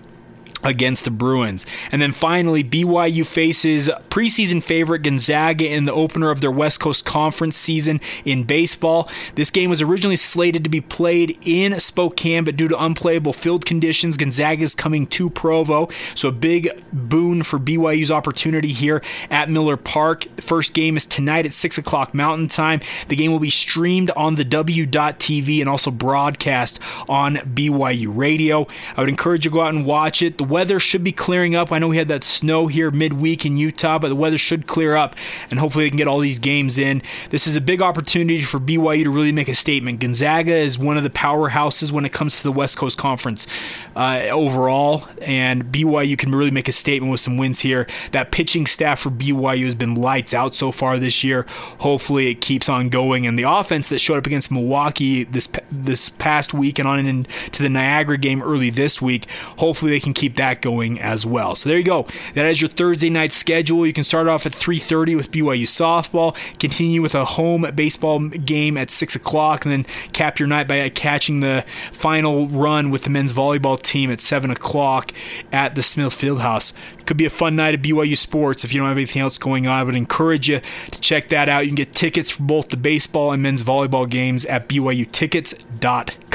against 0.64 1.04
the 1.04 1.12
Bruins. 1.12 1.66
And 1.92 2.02
then 2.02 2.12
finally, 2.12 2.64
BYU 2.64 3.26
faces 3.26 3.90
preseason 4.10 4.62
favorite 4.62 5.04
Gonzaga 5.04 5.68
in 5.68 5.86
the 5.86 5.94
opener 5.94 6.32
of 6.32 6.42
their 6.42 6.52
West 6.52 6.80
Coast 6.80 7.06
Conference 7.06 7.56
season 7.56 8.02
in 8.26 8.44
baseball. 8.44 9.10
This 9.36 9.52
game 9.52 9.70
was 9.70 9.82
originally 9.82 10.16
slated 10.16 10.64
to 10.64 10.70
be 10.70 10.82
played 10.82 11.38
in 11.42 11.80
Spokane, 11.80 12.44
but 12.44 12.58
due 12.58 12.68
to 12.68 12.84
unplayable 12.84 13.34
field 13.34 13.66
conditions, 13.66 14.18
Gonzaga 14.18 14.64
is 14.64 14.76
coming 14.76 15.08
to 15.08 15.30
Provo. 15.30 15.90
So 16.16 16.30
a 16.30 16.34
big 16.34 16.70
boon 16.92 17.44
for 17.44 17.60
BYU's 17.60 18.12
opportunity 18.12 18.74
here 18.74 19.02
at 19.30 19.50
Miller 19.50 19.78
Park. 19.78 20.26
First 20.42 20.74
game 20.74 20.98
is 20.98 21.06
tonight 21.06 21.46
at 21.46 21.54
6 21.54 21.78
o'clock 21.78 22.14
Mountain 22.14 22.50
Time. 22.50 22.82
The 23.08 23.16
game 23.16 23.32
will 23.32 23.40
be 23.40 23.50
streamed 23.50 24.12
on 24.12 24.36
the 24.36 24.44
W.TV 24.44 25.60
and 25.60 25.70
also 25.70 25.92
broadcast 25.92 26.80
on 27.08 27.36
BYU 27.38 28.08
Radio. 28.10 28.68
I 28.98 29.02
would 29.02 29.10
encourage 29.10 29.46
you 29.46 29.52
to 29.52 29.54
go 29.54 29.62
out 29.62 29.74
and 29.74 29.86
watch 29.86 30.22
it. 30.22 30.38
The 30.38 30.44
weather 30.50 30.80
should 30.80 31.04
be 31.04 31.12
clearing 31.12 31.56
up. 31.56 31.72
I 31.72 31.80
know 31.80 31.88
we 31.88 31.98
had 31.98 32.08
that 32.10 32.24
snow 32.24 32.68
here 32.68 32.92
midweek 32.92 33.46
in 33.46 33.58
Utah, 33.58 34.00
but 34.00 34.10
the 34.10 34.16
weather 34.16 34.38
should 34.38 34.68
clear 34.68 34.96
up, 34.96 35.16
and 35.50 35.60
hopefully 35.60 35.86
we 35.86 35.90
can 35.90 35.98
get 35.98 36.08
all 36.08 36.20
these 36.20 36.40
games 36.40 36.78
in. 36.78 37.02
This 37.30 37.48
is 37.48 37.56
a 37.56 37.62
big 37.62 37.82
opportunity 37.82 38.42
for 38.42 38.60
BYU 38.60 39.04
to 39.04 39.10
really 39.10 39.32
make 39.32 39.48
a 39.48 39.56
statement. 39.56 40.00
Gonzaga 40.00 40.56
is 40.56 40.78
one 40.78 40.98
of 40.98 41.04
the 41.04 41.10
powerhouses 41.10 41.92
when 41.92 42.06
it 42.06 42.12
comes 42.12 42.38
to 42.38 42.44
the 42.44 42.52
West 42.52 42.78
Coast 42.78 42.98
Conference 42.98 43.48
uh, 43.96 44.28
overall, 44.32 45.08
and 45.22 45.66
BYU 45.66 46.18
can 46.18 46.34
really 46.34 46.52
make 46.52 46.68
a 46.68 46.74
statement 46.74 47.12
with 47.12 47.22
some 47.22 47.38
wins 47.38 47.62
here. 47.62 47.88
That 48.12 48.32
pitching 48.32 48.66
staff 48.66 49.00
for 49.00 49.10
BYU 49.10 49.66
has 49.66 49.76
been 49.76 49.96
lights 49.96 50.34
out 50.34 50.56
so 50.56 50.72
far 50.72 50.98
this 50.98 51.24
year. 51.24 51.46
Hopefully 51.80 52.28
it 52.28 52.42
keeps 52.42 52.68
on 52.68 52.90
going, 52.90 53.28
and 53.28 53.38
the 53.38 53.44
offense 53.44 53.90
that 53.90 54.00
showed 54.00 54.18
up 54.18 54.26
against 54.26 54.52
Milwaukee 54.52 55.24
this 55.24 55.48
this 55.72 56.10
past 56.10 56.54
week 56.54 56.80
and 56.80 56.88
on 56.88 57.06
into 57.06 57.64
the 57.64 57.70
Niagara 57.70 58.18
game 58.18 58.42
early 58.42 58.70
this 58.70 59.02
week, 59.02 59.28
hopefully 59.58 59.92
they 59.92 60.00
can 60.00 60.14
keep 60.14 60.36
that 60.40 60.62
going 60.62 61.00
as 61.00 61.26
well. 61.26 61.56
So 61.56 61.70
there 61.70 61.78
you 61.78 61.84
go. 61.84 62.08
That 62.34 62.46
is 62.46 62.62
your 62.62 62.70
Thursday 62.70 63.10
night 63.10 63.32
schedule. 63.34 63.86
You 63.86 63.94
can 63.94 64.04
start 64.04 64.28
off 64.28 64.46
at 64.46 64.54
3:30 64.54 65.16
with 65.16 65.32
BYU 65.32 65.68
softball, 65.68 66.36
continue 66.60 67.02
with 67.02 67.14
a 67.14 67.26
home 67.26 67.70
baseball 67.76 68.20
game 68.20 68.78
at 68.78 68.90
six 68.90 69.16
o'clock, 69.16 69.66
and 69.66 69.72
then 69.72 69.86
cap 70.14 70.40
your 70.40 70.48
night 70.48 70.68
by 70.68 70.88
catching 70.90 71.42
the 71.42 71.66
final 71.92 72.48
run 72.48 72.90
with 72.90 73.04
the 73.04 73.10
men's 73.10 73.34
volleyball 73.34 73.82
team 73.82 74.10
at 74.10 74.22
seven 74.22 74.50
o'clock 74.50 75.12
at 75.52 75.76
the 75.76 75.84
Smith 75.84 76.14
Fieldhouse. 76.14 76.74
Could 77.06 77.18
be 77.18 77.26
a 77.26 77.30
fun 77.30 77.56
night 77.56 77.76
of 77.76 77.82
BYU 77.82 78.16
sports 78.16 78.64
if 78.64 78.74
you 78.74 78.80
don't 78.80 78.88
have 78.88 78.98
anything 78.98 79.22
else 79.22 79.38
going 79.38 79.68
on. 79.68 79.80
I 79.80 79.84
would 79.84 79.96
encourage 79.96 80.48
you 80.48 80.62
to 80.92 81.00
check 81.02 81.30
that 81.30 81.50
out. 81.50 81.62
You 81.62 81.70
can 81.70 81.76
get 81.76 81.94
tickets 81.94 82.32
for 82.32 82.44
both 82.44 82.70
the 82.70 82.78
baseball 82.78 83.32
and 83.32 83.44
men's 83.44 83.64
volleyball 83.64 84.10
games 84.10 84.46
at 84.46 84.70
BYUtickets.com. 84.70 86.29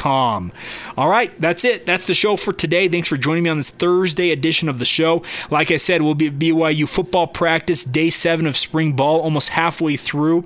All 0.96 1.08
right, 1.08 1.38
that's 1.40 1.64
it. 1.64 1.86
That's 1.86 2.06
the 2.06 2.14
show 2.14 2.36
for 2.36 2.52
today. 2.52 2.88
Thanks 2.88 3.08
for 3.08 3.16
joining 3.16 3.44
me 3.44 3.50
on 3.50 3.56
this 3.56 3.70
Thursday 3.70 4.30
edition 4.30 4.68
of 4.68 4.78
the 4.78 4.84
show. 4.84 5.22
Like 5.50 5.70
I 5.70 5.76
said, 5.76 6.02
we'll 6.02 6.14
be 6.14 6.26
at 6.28 6.38
BYU 6.38 6.88
football 6.88 7.26
practice, 7.26 7.84
day 7.84 8.10
seven 8.10 8.46
of 8.46 8.56
spring 8.56 8.94
ball, 8.94 9.20
almost 9.20 9.50
halfway 9.50 9.96
through. 9.96 10.44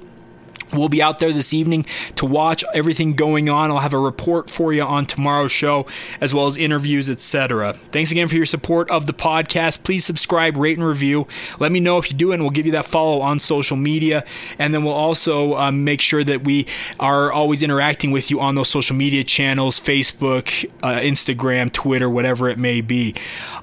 We'll 0.72 0.88
be 0.88 1.02
out 1.02 1.18
there 1.18 1.32
this 1.32 1.52
evening 1.54 1.86
to 2.16 2.26
watch 2.26 2.64
everything 2.74 3.14
going 3.14 3.48
on. 3.48 3.70
I'll 3.70 3.78
have 3.78 3.94
a 3.94 3.98
report 3.98 4.50
for 4.50 4.72
you 4.72 4.82
on 4.82 5.06
tomorrow's 5.06 5.52
show, 5.52 5.86
as 6.20 6.34
well 6.34 6.46
as 6.46 6.56
interviews, 6.56 7.10
etc. 7.10 7.72
Thanks 7.72 8.10
again 8.10 8.28
for 8.28 8.36
your 8.36 8.46
support 8.46 8.90
of 8.90 9.06
the 9.06 9.14
podcast. 9.14 9.82
Please 9.82 10.04
subscribe, 10.04 10.56
rate, 10.56 10.76
and 10.78 10.86
review. 10.86 11.26
Let 11.58 11.72
me 11.72 11.80
know 11.80 11.98
if 11.98 12.10
you 12.10 12.16
do, 12.16 12.32
and 12.32 12.42
we'll 12.42 12.50
give 12.50 12.66
you 12.66 12.72
that 12.72 12.86
follow 12.86 13.20
on 13.20 13.38
social 13.38 13.76
media. 13.76 14.24
And 14.58 14.74
then 14.74 14.84
we'll 14.84 14.94
also 14.94 15.54
um, 15.54 15.84
make 15.84 16.00
sure 16.00 16.24
that 16.24 16.44
we 16.44 16.66
are 17.00 17.32
always 17.32 17.62
interacting 17.62 18.10
with 18.10 18.30
you 18.30 18.40
on 18.40 18.54
those 18.54 18.68
social 18.68 18.96
media 18.96 19.24
channels 19.24 19.80
Facebook, 19.80 20.68
uh, 20.82 21.00
Instagram, 21.00 21.72
Twitter, 21.72 22.08
whatever 22.10 22.48
it 22.48 22.58
may 22.58 22.80
be. 22.80 23.14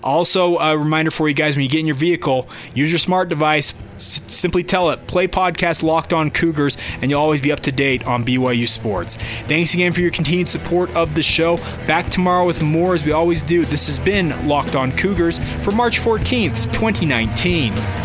Also, 0.04 0.58
a 0.58 0.78
reminder 0.78 1.12
for 1.12 1.28
you 1.28 1.36
guys 1.36 1.56
when 1.56 1.63
you 1.63 1.70
get 1.70 1.80
in 1.80 1.86
your 1.86 1.96
vehicle, 1.96 2.48
use 2.74 2.91
your 2.91 3.00
smart 3.00 3.30
device. 3.30 3.74
S- 3.98 4.22
simply 4.28 4.63
tell 4.63 4.89
it, 4.89 5.08
play 5.08 5.28
podcast 5.28 5.84
Locked 5.84 6.13
On 6.13 6.30
Cougars, 6.30 6.78
and 7.01 7.12
you'll 7.12 7.21
always 7.21 7.41
be 7.41 7.51
up 7.51 7.62
to 7.62 7.71
date 7.71 8.05
on 8.05 8.23
BYU 8.23 8.67
sports. 8.67 9.17
Thanks 9.47 9.73
again 9.73 9.91
for 9.91 10.01
your 10.01 10.12
continued 10.12 10.49
support 10.49 10.89
of 10.95 11.15
the 11.15 11.23
show. 11.23 11.58
Back 11.88 12.10
tomorrow 12.10 12.45
with 12.45 12.62
more 12.62 12.95
as 12.95 13.05
we 13.05 13.12
always 13.12 13.43
do. 13.43 13.65
This 13.65 13.88
has 13.88 13.99
been 13.99 14.47
Locked 14.47 14.75
On 14.75 14.91
Cougars 14.91 15.39
for 15.62 15.71
March 15.71 15.99
14th, 15.99 16.71
2019. 16.71 18.05